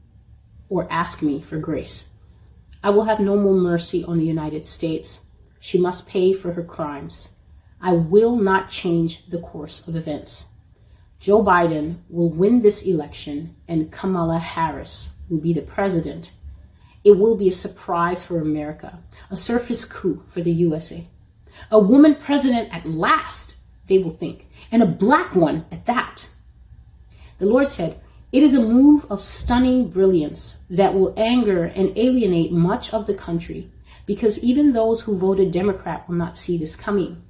or 0.70 0.92
ask 0.92 1.22
me 1.22 1.40
for 1.40 1.60
grace. 1.60 2.10
I 2.84 2.90
will 2.90 3.04
have 3.04 3.20
no 3.20 3.38
more 3.38 3.54
mercy 3.54 4.04
on 4.04 4.18
the 4.18 4.26
United 4.26 4.66
States. 4.66 5.27
She 5.60 5.78
must 5.78 6.08
pay 6.08 6.34
for 6.34 6.54
her 6.54 6.64
crimes. 6.64 7.36
I 7.82 7.94
will 7.94 8.36
not 8.36 8.70
change 8.70 9.28
the 9.30 9.40
course 9.40 9.88
of 9.88 9.96
events. 9.96 10.48
Joe 11.20 11.44
Biden 11.44 11.98
will 12.10 12.30
win 12.30 12.62
this 12.62 12.84
election 12.84 13.56
and 13.68 13.92
Kamala 13.92 14.40
Harris 14.40 15.14
will 15.30 15.40
be 15.40 15.54
the 15.54 15.62
president. 15.62 16.32
It 17.04 17.18
will 17.18 17.36
be 17.36 17.48
a 17.48 17.52
surprise 17.52 18.24
for 18.24 18.40
America, 18.40 19.00
a 19.30 19.36
surface 19.36 19.86
coup 19.86 20.24
for 20.28 20.42
the 20.42 20.52
USA. 20.52 21.08
A 21.72 21.80
woman 21.80 22.16
president 22.16 22.74
at 22.74 22.86
last, 22.86 23.58
they 23.88 23.98
will 23.98 24.12
think, 24.12 24.48
and 24.72 24.84
a 24.84 24.88
black 24.88 25.36
one 25.36 25.66
at 25.72 25.86
that. 25.86 26.28
The 27.40 27.46
Lord 27.46 27.68
said, 27.68 28.00
It 28.32 28.44
is 28.44 28.54
a 28.54 28.62
move 28.62 29.06
of 29.10 29.24
stunning 29.24 29.90
brilliance 29.90 30.64
that 30.70 30.94
will 30.94 31.14
anger 31.18 31.64
and 31.64 31.98
alienate 31.98 32.52
much 32.52 32.94
of 32.94 33.08
the 33.08 33.14
country 33.14 33.72
because 34.08 34.44
even 34.44 34.72
those 34.72 35.02
who 35.02 35.16
voted 35.16 35.52
Democrat 35.52 36.08
will 36.10 36.16
not 36.16 36.36
see 36.36 36.58
this 36.58 36.76
coming. 36.76 37.22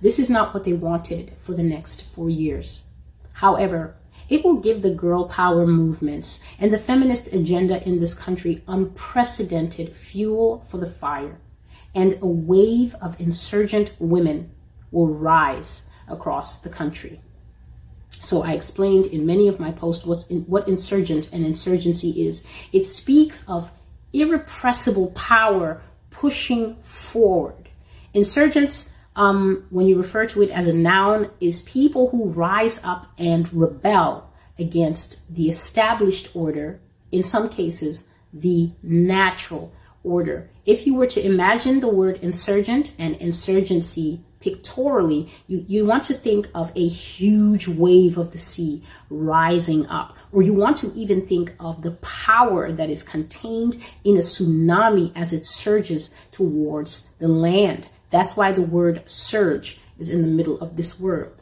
This 0.00 0.20
is 0.20 0.30
not 0.30 0.54
what 0.54 0.62
they 0.62 0.72
wanted 0.72 1.32
for 1.40 1.54
the 1.54 1.64
next 1.64 2.02
four 2.02 2.30
years. 2.30 2.84
However, 3.32 3.96
it 4.28 4.44
will 4.44 4.58
give 4.58 4.82
the 4.82 4.94
girl 4.94 5.24
power 5.24 5.66
movements 5.66 6.40
and 6.58 6.72
the 6.72 6.78
feminist 6.78 7.32
agenda 7.32 7.82
in 7.86 7.98
this 7.98 8.14
country 8.14 8.62
unprecedented 8.68 9.96
fuel 9.96 10.64
for 10.68 10.78
the 10.78 10.90
fire, 10.90 11.40
and 11.94 12.16
a 12.22 12.26
wave 12.26 12.94
of 13.00 13.20
insurgent 13.20 13.92
women 13.98 14.52
will 14.92 15.08
rise 15.08 15.88
across 16.06 16.58
the 16.58 16.68
country. 16.68 17.20
So 18.10 18.42
I 18.42 18.52
explained 18.52 19.06
in 19.06 19.24
many 19.24 19.48
of 19.48 19.58
my 19.58 19.70
posts 19.70 20.26
in, 20.28 20.42
what 20.42 20.68
insurgent 20.68 21.28
and 21.32 21.44
insurgency 21.44 22.26
is. 22.26 22.44
It 22.72 22.84
speaks 22.84 23.48
of 23.48 23.72
irrepressible 24.12 25.12
power 25.12 25.80
pushing 26.20 26.76
forward. 26.82 27.70
Insurgents 28.12 28.90
um, 29.16 29.66
when 29.70 29.86
you 29.86 29.96
refer 29.96 30.26
to 30.26 30.42
it 30.42 30.50
as 30.50 30.66
a 30.66 30.72
noun, 30.72 31.30
is 31.40 31.62
people 31.62 32.10
who 32.10 32.30
rise 32.30 32.82
up 32.84 33.10
and 33.18 33.52
rebel 33.52 34.30
against 34.58 35.18
the 35.34 35.48
established 35.48 36.30
order, 36.34 36.80
in 37.10 37.22
some 37.22 37.48
cases, 37.48 38.08
the 38.32 38.70
natural 38.82 39.72
order. 40.04 40.50
If 40.64 40.86
you 40.86 40.94
were 40.94 41.08
to 41.08 41.24
imagine 41.24 41.80
the 41.80 41.88
word 41.88 42.18
insurgent 42.22 42.92
and 42.98 43.16
insurgency 43.16 44.24
pictorially, 44.40 45.30
you, 45.46 45.64
you 45.68 45.86
want 45.86 46.04
to 46.04 46.14
think 46.14 46.48
of 46.54 46.72
a 46.74 46.88
huge 46.88 47.68
wave 47.68 48.18
of 48.18 48.32
the 48.32 48.38
sea 48.38 48.82
rising 49.08 49.86
up, 49.86 50.16
or 50.32 50.42
you 50.42 50.52
want 50.52 50.78
to 50.78 50.92
even 50.94 51.26
think 51.26 51.54
of 51.60 51.82
the 51.82 51.92
power 51.92 52.72
that 52.72 52.90
is 52.90 53.02
contained 53.02 53.80
in 54.02 54.16
a 54.16 54.20
tsunami 54.20 55.12
as 55.14 55.32
it 55.32 55.44
surges 55.44 56.10
towards 56.32 57.08
the 57.18 57.28
land. 57.28 57.88
That's 58.10 58.36
why 58.36 58.52
the 58.52 58.62
word 58.62 59.02
surge 59.06 59.78
is 59.98 60.10
in 60.10 60.22
the 60.22 60.28
middle 60.28 60.58
of 60.60 60.76
this 60.76 60.98
word. 60.98 61.32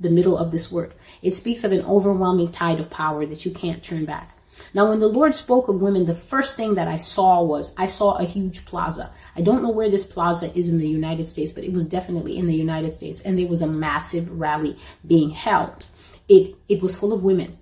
The 0.00 0.10
middle 0.10 0.36
of 0.36 0.50
this 0.50 0.72
word. 0.72 0.94
It 1.22 1.34
speaks 1.34 1.64
of 1.64 1.72
an 1.72 1.84
overwhelming 1.84 2.50
tide 2.50 2.80
of 2.80 2.90
power 2.90 3.26
that 3.26 3.44
you 3.44 3.52
can't 3.52 3.82
turn 3.82 4.04
back. 4.04 4.33
Now, 4.72 4.88
when 4.88 5.00
the 5.00 5.08
Lord 5.08 5.34
spoke 5.34 5.68
of 5.68 5.80
women, 5.80 6.06
the 6.06 6.14
first 6.14 6.56
thing 6.56 6.74
that 6.74 6.88
I 6.88 6.96
saw 6.96 7.42
was 7.42 7.74
I 7.76 7.86
saw 7.86 8.16
a 8.16 8.24
huge 8.24 8.64
plaza. 8.64 9.10
I 9.36 9.42
don't 9.42 9.62
know 9.62 9.70
where 9.70 9.90
this 9.90 10.06
plaza 10.06 10.56
is 10.56 10.68
in 10.68 10.78
the 10.78 10.88
United 10.88 11.28
States, 11.28 11.52
but 11.52 11.64
it 11.64 11.72
was 11.72 11.86
definitely 11.86 12.38
in 12.38 12.46
the 12.46 12.54
United 12.54 12.94
States, 12.94 13.20
and 13.20 13.38
there 13.38 13.46
was 13.46 13.62
a 13.62 13.66
massive 13.66 14.30
rally 14.38 14.76
being 15.06 15.30
held. 15.30 15.86
It 16.28 16.56
it 16.68 16.80
was 16.80 16.96
full 16.96 17.12
of 17.12 17.22
women. 17.22 17.58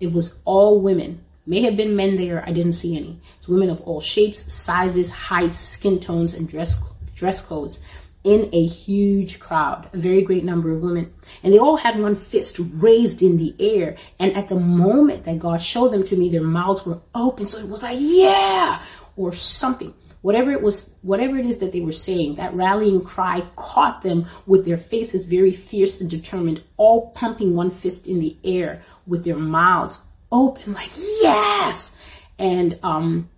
It 0.00 0.12
was 0.12 0.34
all 0.44 0.80
women. 0.80 1.24
May 1.46 1.62
have 1.62 1.76
been 1.76 1.96
men 1.96 2.16
there. 2.16 2.44
I 2.46 2.52
didn't 2.52 2.74
see 2.74 2.96
any. 2.96 3.20
It's 3.38 3.48
women 3.48 3.70
of 3.70 3.80
all 3.80 4.00
shapes, 4.00 4.52
sizes, 4.52 5.10
heights, 5.10 5.58
skin 5.58 5.98
tones, 5.98 6.34
and 6.34 6.48
dress 6.48 6.80
dress 7.14 7.40
codes 7.40 7.84
in 8.24 8.48
a 8.52 8.64
huge 8.64 9.40
crowd, 9.40 9.88
a 9.92 9.98
very 9.98 10.22
great 10.22 10.44
number 10.44 10.72
of 10.72 10.80
women. 10.80 11.12
And 11.42 11.52
they 11.52 11.58
all 11.58 11.76
had 11.76 11.98
one 11.98 12.14
fist 12.14 12.58
raised 12.58 13.22
in 13.22 13.36
the 13.36 13.54
air. 13.58 13.96
And 14.18 14.36
at 14.36 14.48
the 14.48 14.58
moment 14.58 15.24
that 15.24 15.40
God 15.40 15.60
showed 15.60 15.92
them 15.92 16.04
to 16.06 16.16
me, 16.16 16.28
their 16.28 16.42
mouths 16.42 16.86
were 16.86 17.00
open. 17.14 17.48
So 17.48 17.58
it 17.58 17.68
was 17.68 17.82
like, 17.82 17.98
yeah, 18.00 18.80
or 19.16 19.32
something. 19.32 19.92
Whatever 20.20 20.52
it 20.52 20.62
was, 20.62 20.94
whatever 21.02 21.36
it 21.36 21.46
is 21.46 21.58
that 21.58 21.72
they 21.72 21.80
were 21.80 21.90
saying, 21.90 22.36
that 22.36 22.54
rallying 22.54 23.02
cry 23.02 23.42
caught 23.56 24.02
them 24.02 24.26
with 24.46 24.64
their 24.64 24.78
faces 24.78 25.26
very 25.26 25.52
fierce 25.52 26.00
and 26.00 26.08
determined, 26.08 26.62
all 26.76 27.10
pumping 27.10 27.56
one 27.56 27.72
fist 27.72 28.06
in 28.06 28.20
the 28.20 28.36
air 28.44 28.82
with 29.04 29.24
their 29.24 29.36
mouths 29.36 30.00
open, 30.30 30.74
like, 30.74 30.92
yes. 30.94 31.90
And, 32.38 32.78
um, 32.84 33.28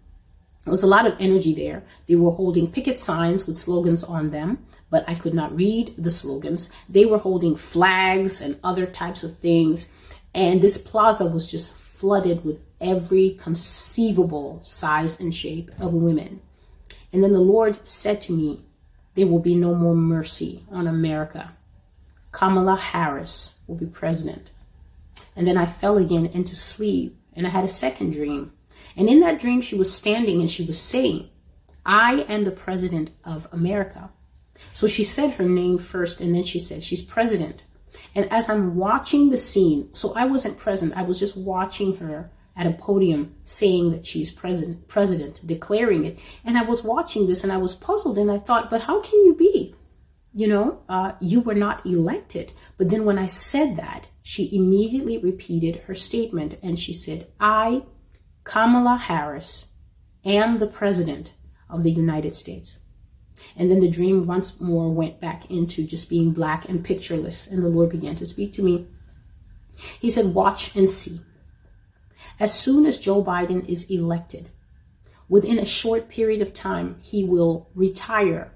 there 0.64 0.72
was 0.72 0.82
a 0.82 0.86
lot 0.86 1.06
of 1.06 1.14
energy 1.20 1.54
there. 1.54 1.84
They 2.06 2.16
were 2.16 2.30
holding 2.30 2.70
picket 2.70 2.98
signs 2.98 3.46
with 3.46 3.58
slogans 3.58 4.04
on 4.04 4.30
them 4.30 4.64
but 4.94 5.04
I 5.08 5.16
could 5.16 5.34
not 5.34 5.56
read 5.56 5.92
the 5.98 6.12
slogans. 6.12 6.70
They 6.88 7.04
were 7.04 7.18
holding 7.18 7.56
flags 7.56 8.40
and 8.40 8.60
other 8.62 8.86
types 8.86 9.24
of 9.24 9.36
things. 9.38 9.88
And 10.32 10.62
this 10.62 10.78
plaza 10.78 11.26
was 11.26 11.48
just 11.48 11.74
flooded 11.74 12.44
with 12.44 12.60
every 12.80 13.30
conceivable 13.30 14.60
size 14.62 15.18
and 15.18 15.34
shape 15.34 15.72
of 15.80 15.92
women. 15.92 16.40
And 17.12 17.24
then 17.24 17.32
the 17.32 17.40
Lord 17.40 17.84
said 17.84 18.22
to 18.22 18.32
me, 18.32 18.60
There 19.14 19.26
will 19.26 19.40
be 19.40 19.56
no 19.56 19.74
more 19.74 19.96
mercy 19.96 20.62
on 20.70 20.86
America. 20.86 21.50
Kamala 22.30 22.76
Harris 22.76 23.58
will 23.66 23.74
be 23.74 23.86
president. 23.86 24.52
And 25.34 25.44
then 25.44 25.56
I 25.56 25.66
fell 25.66 25.96
again 25.96 26.26
into 26.26 26.54
sleep 26.54 27.18
and 27.32 27.48
I 27.48 27.50
had 27.50 27.64
a 27.64 27.78
second 27.82 28.12
dream. 28.12 28.52
And 28.96 29.08
in 29.08 29.18
that 29.22 29.40
dream, 29.40 29.60
she 29.60 29.74
was 29.74 29.92
standing 29.92 30.40
and 30.40 30.48
she 30.48 30.64
was 30.64 30.80
saying, 30.80 31.30
I 31.84 32.24
am 32.28 32.44
the 32.44 32.52
president 32.52 33.10
of 33.24 33.48
America. 33.50 34.10
So 34.72 34.86
she 34.86 35.04
said 35.04 35.32
her 35.32 35.48
name 35.48 35.78
first 35.78 36.20
and 36.20 36.34
then 36.34 36.44
she 36.44 36.58
said 36.58 36.82
she's 36.82 37.02
president. 37.02 37.64
And 38.14 38.30
as 38.32 38.48
I'm 38.48 38.76
watching 38.76 39.30
the 39.30 39.36
scene, 39.36 39.88
so 39.92 40.14
I 40.14 40.26
wasn't 40.26 40.58
present, 40.58 40.94
I 40.96 41.02
was 41.02 41.18
just 41.18 41.36
watching 41.36 41.96
her 41.96 42.30
at 42.56 42.66
a 42.66 42.72
podium 42.72 43.34
saying 43.44 43.90
that 43.90 44.06
she's 44.06 44.30
president, 44.30 44.86
president, 44.86 45.44
declaring 45.44 46.04
it. 46.04 46.18
And 46.44 46.56
I 46.56 46.62
was 46.62 46.84
watching 46.84 47.26
this 47.26 47.42
and 47.42 47.52
I 47.52 47.56
was 47.56 47.74
puzzled 47.74 48.18
and 48.18 48.30
I 48.30 48.38
thought, 48.38 48.70
but 48.70 48.82
how 48.82 49.00
can 49.00 49.24
you 49.24 49.34
be? 49.34 49.74
You 50.32 50.48
know, 50.48 50.82
uh, 50.88 51.12
you 51.20 51.40
were 51.40 51.54
not 51.54 51.84
elected. 51.86 52.52
But 52.76 52.90
then 52.90 53.04
when 53.04 53.18
I 53.18 53.26
said 53.26 53.76
that, 53.76 54.06
she 54.22 54.54
immediately 54.54 55.18
repeated 55.18 55.82
her 55.86 55.94
statement 55.94 56.58
and 56.62 56.78
she 56.78 56.92
said, 56.92 57.28
I, 57.40 57.82
Kamala 58.44 58.96
Harris, 58.96 59.72
am 60.24 60.58
the 60.58 60.66
president 60.66 61.34
of 61.68 61.82
the 61.82 61.90
United 61.90 62.34
States. 62.34 62.78
And 63.56 63.70
then 63.70 63.80
the 63.80 63.88
dream 63.88 64.26
once 64.26 64.60
more 64.60 64.90
went 64.90 65.20
back 65.20 65.50
into 65.50 65.86
just 65.86 66.08
being 66.08 66.32
black 66.32 66.68
and 66.68 66.84
pictureless. 66.84 67.46
And 67.46 67.62
the 67.62 67.68
Lord 67.68 67.90
began 67.90 68.16
to 68.16 68.26
speak 68.26 68.52
to 68.54 68.62
me. 68.62 68.86
He 70.00 70.10
said, 70.10 70.34
Watch 70.34 70.74
and 70.76 70.88
see. 70.88 71.20
As 72.40 72.58
soon 72.58 72.86
as 72.86 72.98
Joe 72.98 73.22
Biden 73.22 73.68
is 73.68 73.90
elected, 73.90 74.50
within 75.28 75.58
a 75.58 75.64
short 75.64 76.08
period 76.08 76.42
of 76.42 76.52
time, 76.52 76.98
he 77.02 77.24
will 77.24 77.68
retire 77.74 78.52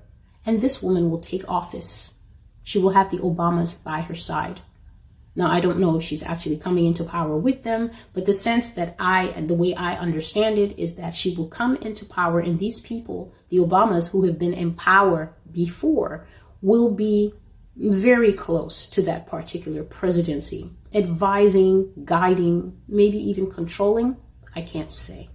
and 0.48 0.62
this 0.62 0.82
woman 0.82 1.10
will 1.10 1.20
take 1.20 1.46
office. 1.46 2.14
She 2.62 2.78
will 2.78 2.90
have 2.90 3.10
the 3.10 3.18
Obamas 3.18 3.82
by 3.84 4.00
her 4.00 4.14
side. 4.14 4.62
Now, 5.38 5.52
I 5.52 5.60
don't 5.60 5.78
know 5.78 5.96
if 5.96 6.02
she's 6.02 6.24
actually 6.24 6.56
coming 6.56 6.84
into 6.84 7.04
power 7.04 7.36
with 7.36 7.62
them, 7.62 7.92
but 8.12 8.26
the 8.26 8.32
sense 8.32 8.72
that 8.72 8.96
I, 8.98 9.40
the 9.40 9.54
way 9.54 9.72
I 9.72 9.94
understand 9.94 10.58
it, 10.58 10.76
is 10.76 10.96
that 10.96 11.14
she 11.14 11.32
will 11.32 11.46
come 11.46 11.76
into 11.76 12.04
power, 12.04 12.40
and 12.40 12.58
these 12.58 12.80
people, 12.80 13.32
the 13.48 13.58
Obamas 13.58 14.10
who 14.10 14.24
have 14.24 14.36
been 14.36 14.52
in 14.52 14.74
power 14.74 15.32
before, 15.52 16.26
will 16.60 16.92
be 16.92 17.34
very 17.76 18.32
close 18.32 18.88
to 18.88 19.02
that 19.02 19.28
particular 19.28 19.84
presidency, 19.84 20.72
advising, 20.92 21.92
guiding, 22.04 22.76
maybe 22.88 23.18
even 23.18 23.48
controlling. 23.48 24.16
I 24.56 24.62
can't 24.62 24.90
say. 24.90 25.30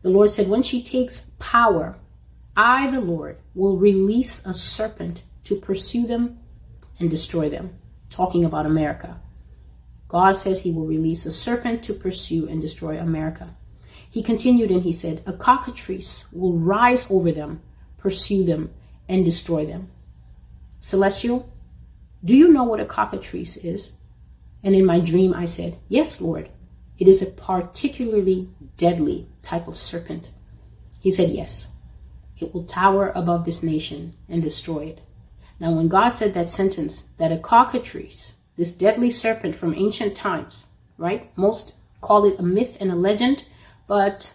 The 0.00 0.08
Lord 0.08 0.32
said, 0.32 0.48
when 0.48 0.62
she 0.62 0.82
takes 0.82 1.30
power, 1.38 1.98
I, 2.56 2.90
the 2.90 3.02
Lord, 3.02 3.36
will 3.54 3.76
release 3.76 4.46
a 4.46 4.54
serpent 4.54 5.24
to 5.44 5.56
pursue 5.56 6.06
them 6.06 6.38
and 6.98 7.10
destroy 7.10 7.50
them 7.50 7.79
talking 8.10 8.44
about 8.44 8.66
America. 8.66 9.20
God 10.08 10.32
says 10.32 10.62
he 10.62 10.72
will 10.72 10.86
release 10.86 11.24
a 11.24 11.30
serpent 11.30 11.82
to 11.84 11.94
pursue 11.94 12.48
and 12.48 12.60
destroy 12.60 12.98
America. 12.98 13.56
He 14.10 14.22
continued 14.22 14.70
and 14.70 14.82
he 14.82 14.92
said, 14.92 15.22
A 15.24 15.32
cockatrice 15.32 16.30
will 16.32 16.58
rise 16.58 17.08
over 17.10 17.30
them, 17.30 17.62
pursue 17.96 18.44
them, 18.44 18.74
and 19.08 19.24
destroy 19.24 19.64
them. 19.64 19.88
Celestial, 20.80 21.48
do 22.24 22.34
you 22.34 22.48
know 22.48 22.64
what 22.64 22.80
a 22.80 22.84
cockatrice 22.84 23.56
is? 23.58 23.92
And 24.64 24.74
in 24.74 24.84
my 24.84 24.98
dream, 24.98 25.32
I 25.32 25.44
said, 25.44 25.78
Yes, 25.88 26.20
Lord. 26.20 26.50
It 26.98 27.08
is 27.08 27.22
a 27.22 27.26
particularly 27.26 28.50
deadly 28.76 29.26
type 29.42 29.68
of 29.68 29.76
serpent. 29.76 30.30
He 30.98 31.10
said, 31.10 31.30
Yes. 31.30 31.68
It 32.36 32.52
will 32.52 32.64
tower 32.64 33.12
above 33.14 33.44
this 33.44 33.62
nation 33.62 34.14
and 34.28 34.42
destroy 34.42 34.86
it. 34.86 35.00
Now, 35.60 35.72
when 35.72 35.88
God 35.88 36.08
said 36.08 36.32
that 36.34 36.48
sentence, 36.48 37.04
that 37.18 37.30
a 37.30 37.36
cockatrice, 37.38 38.34
this 38.56 38.72
deadly 38.72 39.10
serpent 39.10 39.54
from 39.54 39.74
ancient 39.74 40.16
times, 40.16 40.66
right? 40.96 41.30
Most 41.36 41.74
call 42.00 42.24
it 42.24 42.40
a 42.40 42.42
myth 42.42 42.78
and 42.80 42.90
a 42.90 42.94
legend, 42.94 43.44
but 43.86 44.32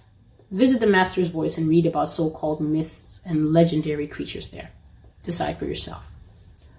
visit 0.51 0.79
the 0.79 0.87
Master's 0.87 1.29
Voice 1.29 1.57
and 1.57 1.67
read 1.67 1.87
about 1.87 2.09
so 2.09 2.29
called 2.29 2.61
myths 2.61 3.21
and 3.25 3.51
legendary 3.51 4.07
creatures 4.07 4.49
there. 4.49 4.69
Decide 5.23 5.57
for 5.57 5.65
yourself. 5.65 6.05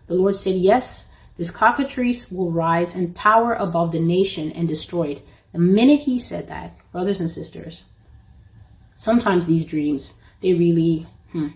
The 0.07 0.15
Lord 0.15 0.37
said, 0.37 0.55
Yes, 0.55 1.11
this 1.37 1.51
cockatrice 1.51 2.31
will 2.31 2.53
rise 2.53 2.95
and 2.95 3.17
tower 3.17 3.55
above 3.55 3.91
the 3.91 3.99
nation 3.99 4.53
and 4.53 4.69
destroy 4.69 5.09
it. 5.09 5.27
The 5.53 5.59
minute 5.59 6.01
he 6.01 6.21
said 6.21 6.49
that, 6.49 6.77
brothers 6.93 7.19
and 7.19 7.31
sisters, 7.31 7.85
sometimes 8.95 9.47
these 9.47 9.65
dreams, 9.65 10.15
they 10.41 10.55
really, 10.55 11.07
hmm, 11.33 11.49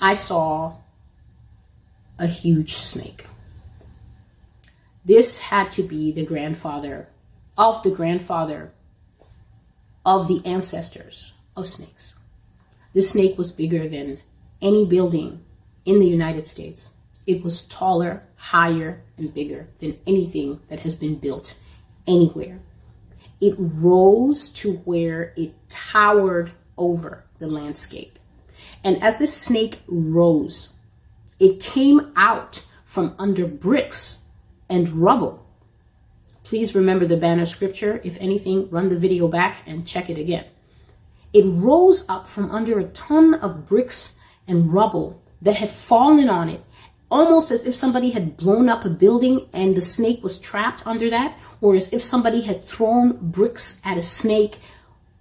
I 0.00 0.14
saw 0.14 0.76
a 2.20 2.26
huge 2.26 2.74
snake. 2.74 3.26
This 5.04 5.40
had 5.40 5.72
to 5.72 5.82
be 5.82 6.12
the 6.12 6.24
grandfather 6.24 7.08
of 7.56 7.82
the 7.82 7.90
grandfather 7.90 8.72
of 10.04 10.28
the 10.28 10.42
ancestors 10.44 11.32
of 11.56 11.66
snakes. 11.66 12.14
This 12.92 13.10
snake 13.10 13.38
was 13.38 13.52
bigger 13.52 13.88
than 13.88 14.18
any 14.60 14.84
building 14.84 15.42
in 15.86 15.98
the 15.98 16.06
United 16.06 16.46
States. 16.46 16.90
It 17.26 17.42
was 17.42 17.62
taller, 17.62 18.24
higher, 18.36 19.02
and 19.16 19.32
bigger 19.32 19.68
than 19.78 19.98
anything 20.06 20.60
that 20.68 20.80
has 20.80 20.96
been 20.96 21.16
built 21.16 21.56
anywhere. 22.06 22.60
It 23.40 23.54
rose 23.58 24.50
to 24.50 24.74
where 24.78 25.32
it 25.36 25.54
towered 25.70 26.52
over 26.76 27.24
the 27.38 27.46
landscape. 27.46 28.18
And 28.84 29.02
as 29.02 29.18
this 29.18 29.34
snake 29.34 29.80
rose, 29.86 30.70
it 31.40 31.58
came 31.58 32.12
out 32.14 32.62
from 32.84 33.14
under 33.18 33.46
bricks 33.46 34.26
and 34.68 34.88
rubble. 34.90 35.44
Please 36.44 36.74
remember 36.74 37.06
the 37.06 37.16
banner 37.16 37.46
scripture. 37.46 38.00
If 38.04 38.18
anything, 38.20 38.68
run 38.70 38.88
the 38.88 38.98
video 38.98 39.26
back 39.26 39.62
and 39.66 39.86
check 39.86 40.10
it 40.10 40.18
again. 40.18 40.44
It 41.32 41.44
rose 41.46 42.04
up 42.08 42.28
from 42.28 42.50
under 42.50 42.78
a 42.78 42.88
ton 42.88 43.34
of 43.34 43.66
bricks 43.66 44.18
and 44.46 44.72
rubble 44.72 45.22
that 45.40 45.56
had 45.56 45.70
fallen 45.70 46.28
on 46.28 46.48
it, 46.48 46.62
almost 47.10 47.50
as 47.50 47.64
if 47.64 47.74
somebody 47.74 48.10
had 48.10 48.36
blown 48.36 48.68
up 48.68 48.84
a 48.84 48.90
building 48.90 49.48
and 49.52 49.76
the 49.76 49.80
snake 49.80 50.22
was 50.22 50.38
trapped 50.38 50.86
under 50.86 51.08
that, 51.08 51.38
or 51.60 51.74
as 51.74 51.92
if 51.92 52.02
somebody 52.02 52.42
had 52.42 52.62
thrown 52.62 53.16
bricks 53.30 53.80
at 53.84 53.96
a 53.96 54.02
snake, 54.02 54.58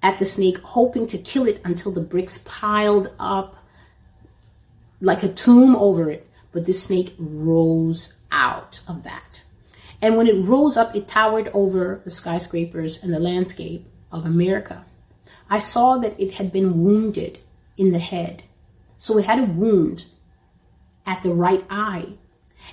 at 0.02 0.18
the 0.20 0.26
snake, 0.26 0.58
hoping 0.60 1.08
to 1.08 1.18
kill 1.18 1.48
it 1.48 1.62
until 1.64 1.92
the 1.92 2.02
bricks 2.02 2.40
piled 2.40 3.12
up 3.20 3.59
like 5.02 5.24
a 5.24 5.30
tomb 5.30 5.76
over 5.76 6.10
it, 6.10 6.30
but 6.52 6.66
this 6.66 6.84
snake 6.84 7.16
rose 7.18 8.16
out 8.32 8.82
of 8.88 9.04
that. 9.04 9.44
And 10.02 10.16
when 10.16 10.28
it 10.28 10.44
rose 10.46 10.78
up, 10.78 10.96
it 10.96 11.08
towered 11.08 11.50
over 11.54 12.02
the 12.04 12.12
skyscrapers 12.12 13.04
and 13.04 13.14
the 13.14 13.20
landscape 13.20 13.88
of 14.12 14.26
America. 14.26 14.86
I 15.50 15.60
saw 15.60 15.98
that 15.98 16.20
it 16.20 16.36
had 16.36 16.52
been 16.52 16.84
wounded 16.84 17.40
in 17.78 17.92
the 17.92 18.00
head. 18.00 18.44
So 18.98 19.18
it 19.18 19.26
had 19.26 19.40
a 19.40 19.44
wound 19.44 20.06
at 21.06 21.24
the 21.24 21.34
right 21.34 21.66
eye. 21.70 22.14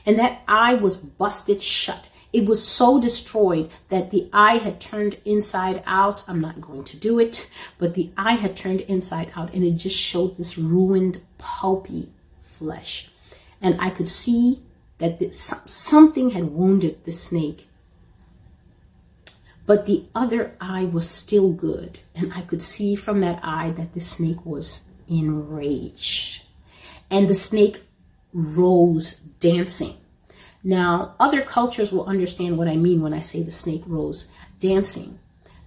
And 0.05 0.19
that 0.19 0.43
eye 0.47 0.75
was 0.75 0.97
busted 0.97 1.63
shut. 1.63 2.09
It 2.33 2.45
was 2.45 2.67
so 2.67 3.01
destroyed 3.01 3.71
that 3.89 4.11
the 4.11 4.29
eye 4.33 4.59
had 4.59 4.81
turned 4.81 5.19
inside 5.25 5.83
out. 5.87 6.23
I'm 6.29 6.41
not 6.41 6.61
going 6.61 6.85
to 6.85 6.97
do 6.97 7.19
it, 7.19 7.49
but 7.79 7.95
the 7.95 8.11
eye 8.17 8.35
had 8.35 8.57
turned 8.57 8.83
inside 8.83 9.33
out 9.35 9.55
and 9.55 9.65
it 9.65 9.73
just 9.73 9.97
showed 9.97 10.37
this 10.37 10.59
ruined, 10.59 11.23
pulpy 11.39 12.11
flesh. 12.59 13.11
And 13.61 13.81
I 13.81 13.91
could 13.91 14.09
see 14.09 14.63
that 14.99 15.19
this, 15.19 15.55
something 15.67 16.31
had 16.31 16.53
wounded 16.53 17.05
the 17.05 17.13
snake. 17.13 17.69
But 19.67 19.87
the 19.87 20.05
other 20.15 20.55
eye 20.61 20.85
was 20.85 21.11
still 21.11 21.53
good. 21.53 21.99
And 22.15 22.33
I 22.33 22.43
could 22.43 22.63
see 22.63 22.95
from 22.95 23.21
that 23.21 23.41
eye 23.43 23.71
that 23.73 23.95
the 23.95 24.01
snake 24.01 24.45
was 24.45 24.83
enraged. 25.09 26.43
And 27.11 27.29
the 27.29 27.35
snake 27.35 27.83
rose 28.33 29.15
dancing. 29.41 29.97
Now, 30.63 31.15
other 31.21 31.43
cultures 31.43 31.93
will 31.93 32.07
understand 32.07 32.59
what 32.59 32.69
I 32.69 32.77
mean 32.77 33.01
when 33.01 33.15
I 33.15 33.21
say 33.21 33.43
the 33.43 33.51
snake 33.51 33.83
rose 33.87 34.27
dancing. 34.61 35.19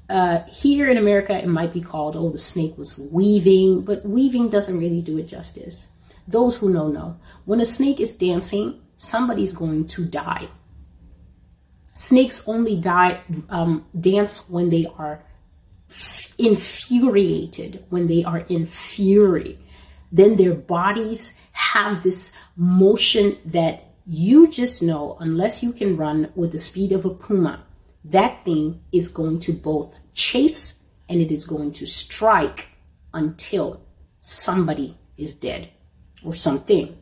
Uh, 0.09 0.43
here 0.45 0.89
in 0.89 0.97
America, 0.97 1.37
it 1.37 1.47
might 1.47 1.71
be 1.71 1.81
called, 1.81 2.15
oh, 2.15 2.31
the 2.31 2.37
snake 2.37 2.77
was 2.77 2.97
weaving, 2.97 3.81
but 3.81 4.05
weaving 4.05 4.49
doesn't 4.49 4.77
really 4.77 5.01
do 5.01 5.17
it 5.17 5.27
justice. 5.27 5.87
Those 6.29 6.57
who 6.57 6.69
know, 6.69 6.87
know. 6.87 7.17
When 7.45 7.59
a 7.59 7.65
snake 7.65 7.99
is 7.99 8.15
dancing, 8.15 8.79
somebody's 8.97 9.51
going 9.51 9.87
to 9.87 10.05
die. 10.05 10.47
Snakes 11.95 12.47
only 12.47 12.75
die, 12.79 13.21
um, 13.49 13.85
dance 13.99 14.47
when 14.47 14.69
they 14.69 14.85
are 14.99 15.23
infuriated, 16.37 17.83
when 17.89 18.05
they 18.05 18.23
are 18.23 18.45
in 18.47 18.67
fury. 18.67 19.57
Then 20.11 20.35
their 20.35 20.53
bodies 20.53 21.39
have 21.51 22.03
this 22.03 22.31
motion 22.55 23.37
that 23.45 23.95
you 24.05 24.51
just 24.51 24.83
know, 24.83 25.17
unless 25.19 25.63
you 25.63 25.73
can 25.73 25.97
run 25.97 26.31
with 26.35 26.51
the 26.51 26.59
speed 26.59 26.91
of 26.91 27.05
a 27.05 27.09
puma, 27.09 27.63
that 28.05 28.45
thing 28.45 28.81
is 28.91 29.09
going 29.09 29.39
to 29.39 29.53
both 29.53 29.97
chase 30.13 30.79
and 31.09 31.19
it 31.21 31.31
is 31.31 31.43
going 31.43 31.71
to 31.73 31.87
strike 31.87 32.67
until 33.15 33.81
somebody 34.21 34.95
is 35.17 35.33
dead 35.33 35.69
or 36.23 36.33
something. 36.33 36.97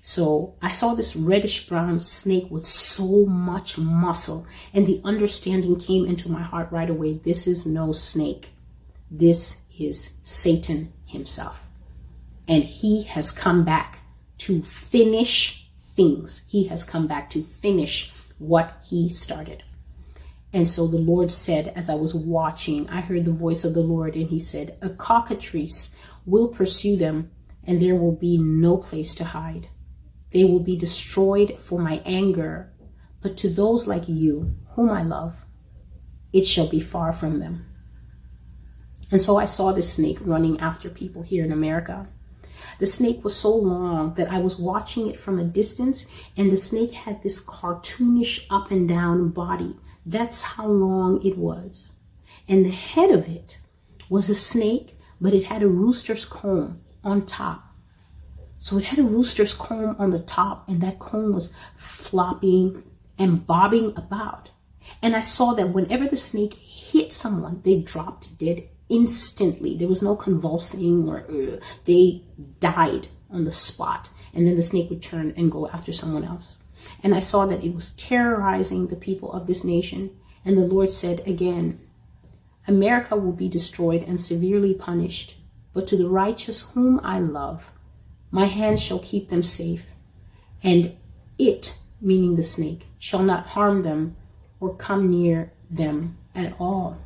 So 0.00 0.54
I 0.62 0.70
saw 0.70 0.94
this 0.94 1.16
reddish 1.16 1.68
brown 1.68 2.00
snake 2.00 2.50
with 2.50 2.66
so 2.66 3.26
much 3.26 3.76
muscle, 3.78 4.46
and 4.72 4.86
the 4.86 5.00
understanding 5.04 5.78
came 5.78 6.06
into 6.06 6.30
my 6.30 6.42
heart 6.42 6.72
right 6.72 6.88
away. 6.88 7.14
This 7.14 7.46
is 7.46 7.66
no 7.66 7.92
snake. 7.92 8.48
This 9.10 9.60
is 9.78 10.12
Satan 10.22 10.92
himself. 11.04 11.66
And 12.46 12.64
he 12.64 13.02
has 13.04 13.32
come 13.32 13.64
back 13.64 13.98
to 14.38 14.62
finish 14.62 15.68
things. 15.94 16.42
He 16.48 16.68
has 16.68 16.84
come 16.84 17.06
back 17.06 17.28
to 17.30 17.42
finish 17.42 18.12
what 18.38 18.80
he 18.88 19.08
started. 19.10 19.62
And 20.52 20.66
so 20.66 20.86
the 20.86 20.96
Lord 20.96 21.30
said, 21.30 21.72
as 21.76 21.90
I 21.90 21.94
was 21.94 22.14
watching, 22.14 22.88
I 22.88 23.02
heard 23.02 23.24
the 23.26 23.32
voice 23.32 23.64
of 23.64 23.74
the 23.74 23.82
Lord, 23.82 24.14
and 24.14 24.30
he 24.30 24.40
said, 24.40 24.78
A 24.80 24.88
cockatrice 24.88 25.94
will 26.24 26.48
pursue 26.48 26.96
them 26.96 27.30
and 27.64 27.80
there 27.80 27.96
will 27.96 28.16
be 28.16 28.38
no 28.38 28.76
place 28.76 29.14
to 29.16 29.24
hide. 29.24 29.68
They 30.32 30.44
will 30.44 30.60
be 30.60 30.76
destroyed 30.76 31.58
for 31.58 31.78
my 31.78 32.02
anger, 32.04 32.72
but 33.22 33.36
to 33.38 33.48
those 33.48 33.86
like 33.86 34.08
you, 34.08 34.54
whom 34.74 34.90
I 34.90 35.02
love, 35.02 35.44
it 36.32 36.44
shall 36.46 36.68
be 36.68 36.80
far 36.80 37.12
from 37.12 37.38
them. 37.38 37.66
And 39.10 39.22
so 39.22 39.38
I 39.38 39.46
saw 39.46 39.72
this 39.72 39.92
snake 39.94 40.18
running 40.20 40.60
after 40.60 40.90
people 40.90 41.22
here 41.22 41.44
in 41.44 41.52
America. 41.52 42.08
The 42.78 42.86
snake 42.86 43.24
was 43.24 43.34
so 43.34 43.54
long 43.54 44.14
that 44.14 44.30
I 44.30 44.38
was 44.38 44.58
watching 44.58 45.08
it 45.08 45.18
from 45.18 45.38
a 45.38 45.44
distance, 45.44 46.06
and 46.36 46.52
the 46.52 46.56
snake 46.56 46.92
had 46.92 47.22
this 47.22 47.40
cartoonish 47.40 48.46
up 48.50 48.70
and 48.70 48.88
down 48.88 49.30
body. 49.30 49.76
That's 50.04 50.42
how 50.42 50.66
long 50.66 51.24
it 51.24 51.38
was. 51.38 51.94
And 52.46 52.64
the 52.64 52.70
head 52.70 53.10
of 53.10 53.28
it 53.28 53.58
was 54.10 54.28
a 54.28 54.34
snake, 54.34 54.98
but 55.20 55.34
it 55.34 55.44
had 55.44 55.62
a 55.62 55.68
rooster's 55.68 56.24
comb 56.24 56.80
on 57.08 57.26
top. 57.26 57.64
So 58.58 58.78
it 58.78 58.84
had 58.84 58.98
a 58.98 59.04
rooster's 59.04 59.54
comb 59.54 59.96
on 59.98 60.10
the 60.10 60.18
top, 60.18 60.68
and 60.68 60.80
that 60.80 60.98
comb 60.98 61.32
was 61.32 61.52
flopping 61.76 62.82
and 63.18 63.46
bobbing 63.46 63.92
about. 63.96 64.50
And 65.02 65.14
I 65.14 65.20
saw 65.20 65.54
that 65.54 65.70
whenever 65.70 66.06
the 66.06 66.16
snake 66.16 66.54
hit 66.54 67.12
someone, 67.12 67.60
they 67.64 67.80
dropped 67.80 68.38
dead 68.38 68.68
instantly. 68.88 69.76
There 69.76 69.88
was 69.88 70.02
no 70.02 70.16
convulsing 70.16 71.08
or 71.08 71.20
uh, 71.30 71.58
they 71.84 72.22
died 72.60 73.08
on 73.30 73.44
the 73.44 73.52
spot. 73.52 74.08
And 74.32 74.46
then 74.46 74.56
the 74.56 74.62
snake 74.62 74.90
would 74.90 75.02
turn 75.02 75.34
and 75.36 75.52
go 75.52 75.68
after 75.68 75.92
someone 75.92 76.24
else. 76.24 76.58
And 77.02 77.14
I 77.14 77.20
saw 77.20 77.46
that 77.46 77.64
it 77.64 77.74
was 77.74 77.90
terrorizing 77.92 78.86
the 78.86 78.96
people 78.96 79.32
of 79.32 79.46
this 79.46 79.64
nation. 79.64 80.10
And 80.44 80.56
the 80.56 80.66
Lord 80.66 80.90
said 80.90 81.26
again, 81.26 81.80
America 82.66 83.16
will 83.16 83.32
be 83.32 83.48
destroyed 83.48 84.02
and 84.02 84.20
severely 84.20 84.74
punished, 84.74 85.36
but 85.78 85.86
to 85.86 85.96
the 85.96 86.08
righteous 86.08 86.62
whom 86.72 86.98
I 87.04 87.20
love, 87.20 87.70
my 88.32 88.46
hand 88.46 88.80
shall 88.80 88.98
keep 88.98 89.30
them 89.30 89.44
safe, 89.44 89.86
and 90.60 90.96
it, 91.38 91.78
meaning 92.00 92.34
the 92.34 92.42
snake, 92.42 92.88
shall 92.98 93.22
not 93.22 93.46
harm 93.46 93.84
them 93.84 94.16
or 94.58 94.74
come 94.74 95.08
near 95.08 95.52
them 95.70 96.18
at 96.34 96.52
all. 96.58 96.98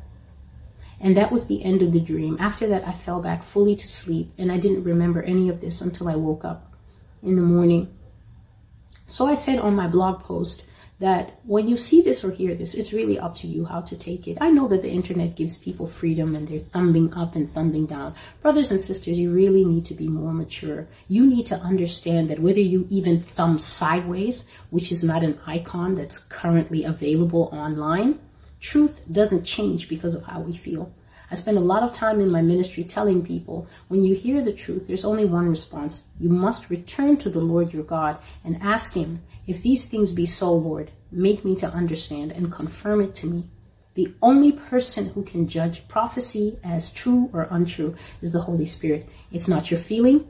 And 0.99 1.15
that 1.15 1.31
was 1.31 1.45
the 1.45 1.63
end 1.63 1.83
of 1.83 1.91
the 1.91 1.99
dream. 1.99 2.35
After 2.39 2.65
that, 2.65 2.83
I 2.87 2.93
fell 2.93 3.21
back 3.21 3.43
fully 3.43 3.75
to 3.75 3.87
sleep, 3.87 4.33
and 4.39 4.51
I 4.51 4.57
didn't 4.57 4.85
remember 4.85 5.21
any 5.21 5.49
of 5.49 5.61
this 5.61 5.79
until 5.79 6.09
I 6.09 6.15
woke 6.15 6.43
up 6.43 6.73
in 7.21 7.35
the 7.35 7.43
morning. 7.43 7.93
So 9.05 9.27
I 9.27 9.35
said 9.35 9.59
on 9.59 9.75
my 9.75 9.85
blog 9.85 10.23
post 10.23 10.63
that 11.03 11.37
when 11.43 11.67
you 11.67 11.75
see 11.75 12.01
this 12.01 12.23
or 12.23 12.31
hear 12.31 12.55
this, 12.55 12.73
it's 12.73 12.93
really 12.93 13.19
up 13.19 13.35
to 13.35 13.45
you 13.45 13.65
how 13.65 13.81
to 13.81 13.97
take 13.97 14.25
it. 14.25 14.37
I 14.39 14.49
know 14.49 14.69
that 14.69 14.83
the 14.83 14.89
internet 14.89 15.35
gives 15.35 15.57
people 15.57 15.85
freedom 15.85 16.33
and 16.33 16.47
they're 16.47 16.59
thumbing 16.59 17.13
up 17.13 17.35
and 17.35 17.49
thumbing 17.49 17.87
down. 17.87 18.15
Brothers 18.41 18.71
and 18.71 18.79
sisters, 18.79 19.19
you 19.19 19.29
really 19.33 19.65
need 19.65 19.83
to 19.87 19.95
be 19.95 20.07
more 20.07 20.31
mature. 20.31 20.87
You 21.09 21.27
need 21.27 21.45
to 21.47 21.57
understand 21.57 22.29
that 22.29 22.39
whether 22.39 22.61
you 22.61 22.87
even 22.89 23.21
thumb 23.21 23.59
sideways, 23.59 24.45
which 24.69 24.93
is 24.93 25.03
not 25.03 25.25
an 25.25 25.37
icon 25.45 25.95
that's 25.95 26.19
currently 26.19 26.85
available 26.85 27.49
online, 27.51 28.19
truth 28.61 29.03
doesn't 29.11 29.43
change 29.43 29.89
because 29.89 30.15
of 30.15 30.23
how 30.23 30.39
we 30.39 30.55
feel. 30.55 30.93
I 31.33 31.35
spend 31.35 31.57
a 31.57 31.61
lot 31.61 31.81
of 31.81 31.95
time 31.95 32.21
in 32.21 32.31
my 32.31 32.43
ministry 32.43 32.83
telling 32.83 33.25
people 33.25 33.67
when 33.87 34.03
you 34.03 34.13
hear 34.13 34.43
the 34.43 34.53
truth, 34.53 34.85
there's 34.85 35.03
only 35.03 35.25
one 35.25 35.49
response. 35.49 36.03
You 36.19 36.29
must 36.29 36.69
return 36.69 37.17
to 37.17 37.29
the 37.31 37.39
Lord 37.39 37.73
your 37.73 37.81
God 37.81 38.19
and 38.43 38.61
ask 38.61 38.93
Him, 38.93 39.23
if 39.47 39.63
these 39.63 39.83
things 39.83 40.11
be 40.11 40.27
so, 40.27 40.53
Lord, 40.53 40.91
make 41.11 41.43
me 41.43 41.55
to 41.55 41.67
understand 41.67 42.33
and 42.33 42.51
confirm 42.51 43.01
it 43.01 43.15
to 43.15 43.25
me. 43.25 43.49
The 43.95 44.13
only 44.21 44.51
person 44.51 45.09
who 45.09 45.23
can 45.23 45.47
judge 45.47 45.87
prophecy 45.87 46.59
as 46.63 46.93
true 46.93 47.31
or 47.33 47.47
untrue 47.49 47.95
is 48.21 48.31
the 48.31 48.41
Holy 48.41 48.67
Spirit. 48.67 49.09
It's 49.31 49.47
not 49.47 49.71
your 49.71 49.79
feeling, 49.79 50.27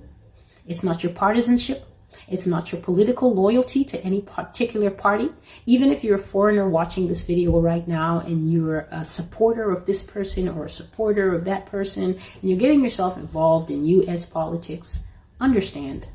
it's 0.65 0.83
not 0.83 1.03
your 1.03 1.11
partisanship, 1.11 1.85
it's 2.27 2.47
not 2.47 2.71
your 2.71 2.81
political 2.81 3.33
loyalty 3.33 3.83
to 3.85 4.01
any 4.03 4.21
particular 4.21 4.89
party. 4.89 5.31
Even 5.65 5.91
if 5.91 6.03
you're 6.03 6.17
a 6.17 6.19
foreigner 6.19 6.69
watching 6.69 7.07
this 7.07 7.23
video 7.23 7.59
right 7.59 7.87
now 7.87 8.19
and 8.19 8.51
you're 8.51 8.87
a 8.91 9.03
supporter 9.03 9.71
of 9.71 9.85
this 9.85 10.03
person 10.03 10.47
or 10.47 10.65
a 10.65 10.69
supporter 10.69 11.33
of 11.33 11.45
that 11.45 11.65
person, 11.65 12.03
and 12.03 12.49
you're 12.49 12.59
getting 12.59 12.81
yourself 12.81 13.17
involved 13.17 13.69
in 13.69 13.85
U.S. 13.85 14.25
politics, 14.25 14.99
understand. 15.39 16.07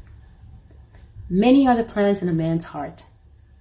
Many 1.31 1.69
are 1.69 1.77
the 1.77 1.85
plans 1.85 2.23
in 2.23 2.29
a 2.29 2.33
man's 2.33 2.65
heart. 2.65 3.05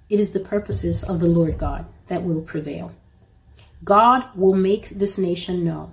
It 0.10 0.19
is 0.19 0.32
the 0.32 0.39
purposes 0.39 1.04
of 1.04 1.19
the 1.19 1.28
Lord 1.28 1.58
God 1.58 1.86
that 2.08 2.23
will 2.23 2.41
prevail. 2.41 2.93
God 3.84 4.23
will 4.36 4.54
make 4.54 4.89
this 4.89 5.17
nation 5.17 5.63
know 5.63 5.91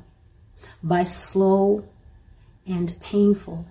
by 0.83 1.05
slow 1.05 1.85
and 2.67 2.99
painful 3.01 3.67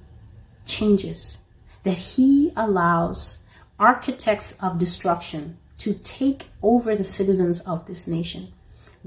changes 0.65 1.39
that 1.83 1.97
he 1.97 2.51
allows 2.55 3.39
architects 3.79 4.53
of 4.61 4.79
destruction 4.79 5.57
to 5.77 5.93
take 5.93 6.47
over 6.61 6.95
the 6.95 7.03
citizens 7.03 7.59
of 7.61 7.85
this 7.85 8.07
nation. 8.07 8.53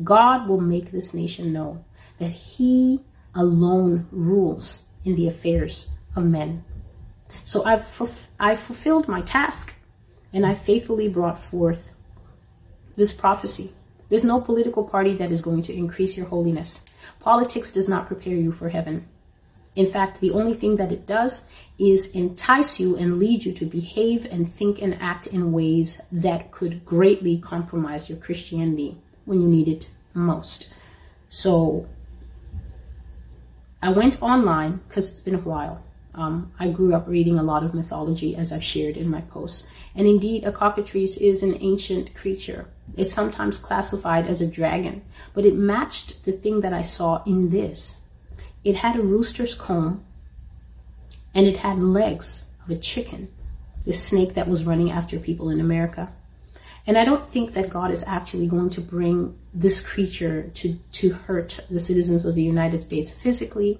God 0.04 0.48
will 0.48 0.60
make 0.60 0.92
this 0.92 1.14
nation 1.14 1.52
know 1.52 1.84
that 2.18 2.32
he 2.32 3.00
alone 3.34 4.06
rules 4.10 4.82
in 5.04 5.14
the 5.14 5.28
affairs 5.28 5.90
of 6.14 6.24
men. 6.24 6.64
So 7.44 7.64
I've, 7.64 8.30
I've 8.38 8.60
fulfilled 8.60 9.08
my 9.08 9.22
task 9.22 9.74
and 10.32 10.44
I 10.44 10.54
faithfully 10.54 11.08
brought 11.08 11.40
forth 11.40 11.92
this 12.96 13.14
prophecy. 13.14 13.72
There's 14.08 14.24
no 14.24 14.40
political 14.40 14.84
party 14.84 15.14
that 15.14 15.32
is 15.32 15.42
going 15.42 15.62
to 15.62 15.74
increase 15.74 16.16
your 16.16 16.26
holiness. 16.26 16.82
Politics 17.20 17.70
does 17.70 17.88
not 17.88 18.06
prepare 18.06 18.34
you 18.34 18.52
for 18.52 18.68
heaven. 18.68 19.08
In 19.76 19.86
fact, 19.86 20.20
the 20.20 20.30
only 20.30 20.54
thing 20.54 20.76
that 20.76 20.90
it 20.90 21.06
does 21.06 21.46
is 21.78 22.10
entice 22.12 22.80
you 22.80 22.96
and 22.96 23.18
lead 23.18 23.44
you 23.44 23.52
to 23.52 23.66
behave 23.66 24.24
and 24.24 24.50
think 24.50 24.80
and 24.80 25.00
act 25.00 25.26
in 25.26 25.52
ways 25.52 26.00
that 26.10 26.50
could 26.50 26.84
greatly 26.86 27.36
compromise 27.38 28.08
your 28.08 28.18
Christianity 28.18 28.96
when 29.26 29.42
you 29.42 29.46
need 29.46 29.68
it 29.68 29.90
most. 30.14 30.70
So 31.28 31.86
I 33.82 33.90
went 33.90 34.22
online 34.22 34.80
because 34.88 35.10
it's 35.10 35.20
been 35.20 35.34
a 35.34 35.38
while. 35.38 35.82
Um, 36.14 36.50
I 36.58 36.68
grew 36.68 36.94
up 36.94 37.06
reading 37.06 37.38
a 37.38 37.42
lot 37.42 37.62
of 37.62 37.74
mythology 37.74 38.34
as 38.34 38.50
I've 38.50 38.64
shared 38.64 38.96
in 38.96 39.10
my 39.10 39.20
posts. 39.20 39.66
And 39.94 40.06
indeed, 40.06 40.44
a 40.44 40.52
cockatrice 40.52 41.18
is 41.18 41.42
an 41.42 41.58
ancient 41.60 42.14
creature. 42.14 42.68
It's 42.96 43.12
sometimes 43.12 43.58
classified 43.58 44.26
as 44.26 44.40
a 44.40 44.46
dragon, 44.46 45.02
but 45.34 45.44
it 45.44 45.54
matched 45.54 46.24
the 46.24 46.32
thing 46.32 46.62
that 46.62 46.72
I 46.72 46.80
saw 46.80 47.22
in 47.24 47.50
this 47.50 47.98
it 48.66 48.74
had 48.74 48.96
a 48.96 49.02
rooster's 49.02 49.54
comb 49.54 50.04
and 51.32 51.46
it 51.46 51.58
had 51.58 51.78
legs 51.78 52.46
of 52.64 52.70
a 52.70 52.76
chicken, 52.76 53.28
this 53.84 54.02
snake 54.02 54.34
that 54.34 54.48
was 54.48 54.64
running 54.64 54.90
after 54.90 55.20
people 55.20 55.50
in 55.50 55.60
America. 55.60 56.12
And 56.84 56.98
I 56.98 57.04
don't 57.04 57.30
think 57.30 57.52
that 57.52 57.70
God 57.70 57.92
is 57.92 58.02
actually 58.08 58.48
going 58.48 58.70
to 58.70 58.80
bring 58.80 59.38
this 59.54 59.80
creature 59.80 60.50
to, 60.54 60.80
to 60.92 61.12
hurt 61.12 61.60
the 61.70 61.78
citizens 61.78 62.24
of 62.24 62.34
the 62.34 62.42
United 62.42 62.82
States 62.82 63.12
physically. 63.12 63.78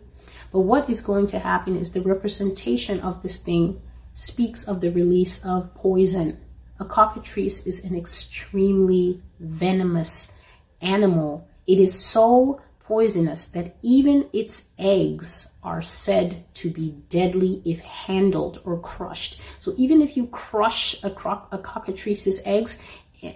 But 0.53 0.61
what 0.61 0.89
is 0.89 1.01
going 1.01 1.27
to 1.29 1.41
happen 1.41 1.77
is 1.77 1.91
the 1.91 2.01
representation 2.01 3.01
of 3.01 3.25
this 3.25 3.39
thing 3.39 3.83
speaks 4.15 4.63
of 4.69 4.81
the 4.81 4.91
release 4.91 5.45
of 5.45 5.75
poison. 5.75 6.39
A 6.79 6.85
cockatrice 6.85 7.67
is 7.67 7.85
an 7.85 7.97
extremely 7.97 9.21
venomous 9.41 10.33
animal. 10.81 11.49
It 11.67 11.81
is 11.81 11.99
so 11.99 12.61
poisonous 12.87 13.47
that 13.47 13.77
even 13.83 14.29
its 14.33 14.69
eggs 14.79 15.55
are 15.65 15.83
said 15.83 16.45
to 16.55 16.71
be 16.71 16.91
deadly 17.11 17.61
if 17.65 17.81
handled 17.81 18.61
or 18.65 18.79
crushed. 18.79 19.41
So 19.59 19.75
even 19.77 20.01
if 20.01 20.17
you 20.17 20.29
crush 20.29 21.03
a, 21.03 21.11
cro- 21.11 21.47
a 21.51 21.59
cockatrice's 21.59 22.41
eggs 22.45 22.79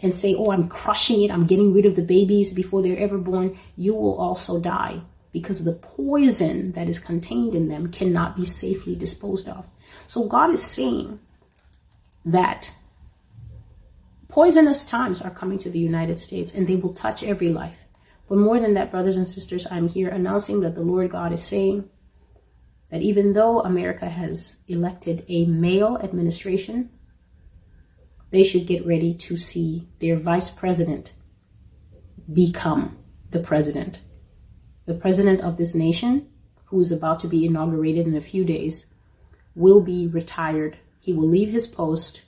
and 0.02 0.14
say, 0.14 0.36
oh, 0.36 0.52
I'm 0.52 0.68
crushing 0.68 1.22
it, 1.22 1.32
I'm 1.32 1.46
getting 1.46 1.74
rid 1.74 1.84
of 1.84 1.96
the 1.96 2.02
babies 2.02 2.52
before 2.52 2.80
they're 2.80 2.98
ever 2.98 3.18
born, 3.18 3.58
you 3.76 3.94
will 3.94 4.16
also 4.18 4.60
die 4.60 5.00
because 5.32 5.64
the 5.64 5.72
poison 5.72 6.72
that 6.72 6.88
is 6.88 7.00
contained 7.00 7.54
in 7.54 7.68
them 7.68 7.90
cannot 7.90 8.36
be 8.36 8.46
safely 8.46 8.94
disposed 8.94 9.48
of. 9.48 9.66
So 10.06 10.28
God 10.28 10.50
is 10.50 10.62
saying 10.62 11.18
that 12.24 12.72
poisonous 14.28 14.84
times 14.84 15.20
are 15.20 15.30
coming 15.30 15.58
to 15.58 15.70
the 15.70 15.78
United 15.80 16.20
States 16.20 16.54
and 16.54 16.68
they 16.68 16.76
will 16.76 16.94
touch 16.94 17.24
every 17.24 17.48
life. 17.48 17.79
But 18.30 18.38
more 18.38 18.60
than 18.60 18.74
that, 18.74 18.92
brothers 18.92 19.16
and 19.16 19.28
sisters, 19.28 19.66
I'm 19.72 19.88
here 19.88 20.08
announcing 20.08 20.60
that 20.60 20.76
the 20.76 20.82
Lord 20.82 21.10
God 21.10 21.32
is 21.32 21.42
saying 21.42 21.90
that 22.88 23.02
even 23.02 23.32
though 23.32 23.60
America 23.60 24.08
has 24.08 24.58
elected 24.68 25.24
a 25.26 25.46
male 25.46 25.98
administration, 26.00 26.90
they 28.30 28.44
should 28.44 28.68
get 28.68 28.86
ready 28.86 29.14
to 29.14 29.36
see 29.36 29.88
their 29.98 30.16
vice 30.16 30.48
president 30.48 31.10
become 32.32 32.98
the 33.32 33.40
president. 33.40 33.98
The 34.86 34.94
president 34.94 35.40
of 35.40 35.56
this 35.56 35.74
nation, 35.74 36.28
who 36.66 36.78
is 36.78 36.92
about 36.92 37.18
to 37.20 37.26
be 37.26 37.44
inaugurated 37.44 38.06
in 38.06 38.14
a 38.14 38.20
few 38.20 38.44
days, 38.44 38.86
will 39.56 39.80
be 39.80 40.06
retired. 40.06 40.78
He 41.00 41.12
will 41.12 41.26
leave 41.26 41.50
his 41.50 41.66
post, 41.66 42.22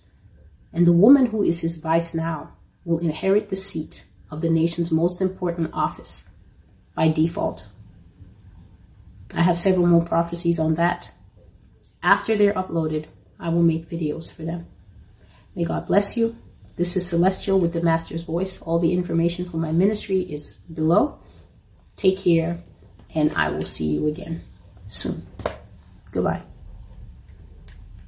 and 0.72 0.84
the 0.84 0.92
woman 0.92 1.26
who 1.26 1.44
is 1.44 1.60
his 1.60 1.76
vice 1.76 2.12
now 2.12 2.54
will 2.84 2.98
inherit 2.98 3.50
the 3.50 3.56
seat 3.56 4.04
of 4.32 4.40
the 4.40 4.48
nation's 4.48 4.90
most 4.90 5.20
important 5.20 5.70
office 5.74 6.24
by 6.96 7.08
default. 7.08 7.66
I 9.34 9.42
have 9.42 9.60
several 9.60 9.86
more 9.86 10.04
prophecies 10.04 10.58
on 10.58 10.74
that. 10.76 11.10
After 12.02 12.34
they're 12.34 12.54
uploaded, 12.54 13.06
I 13.38 13.50
will 13.50 13.62
make 13.62 13.90
videos 13.90 14.32
for 14.32 14.42
them. 14.42 14.66
May 15.54 15.64
God 15.64 15.86
bless 15.86 16.16
you. 16.16 16.36
This 16.76 16.96
is 16.96 17.06
Celestial 17.06 17.60
with 17.60 17.74
the 17.74 17.82
Master's 17.82 18.22
Voice. 18.22 18.60
All 18.62 18.78
the 18.78 18.94
information 18.94 19.48
for 19.48 19.58
my 19.58 19.70
ministry 19.70 20.22
is 20.22 20.58
below. 20.72 21.18
Take 21.96 22.18
care, 22.18 22.58
and 23.14 23.32
I 23.36 23.50
will 23.50 23.66
see 23.66 23.86
you 23.86 24.06
again 24.06 24.42
soon. 24.88 25.26
Goodbye. 26.10 26.51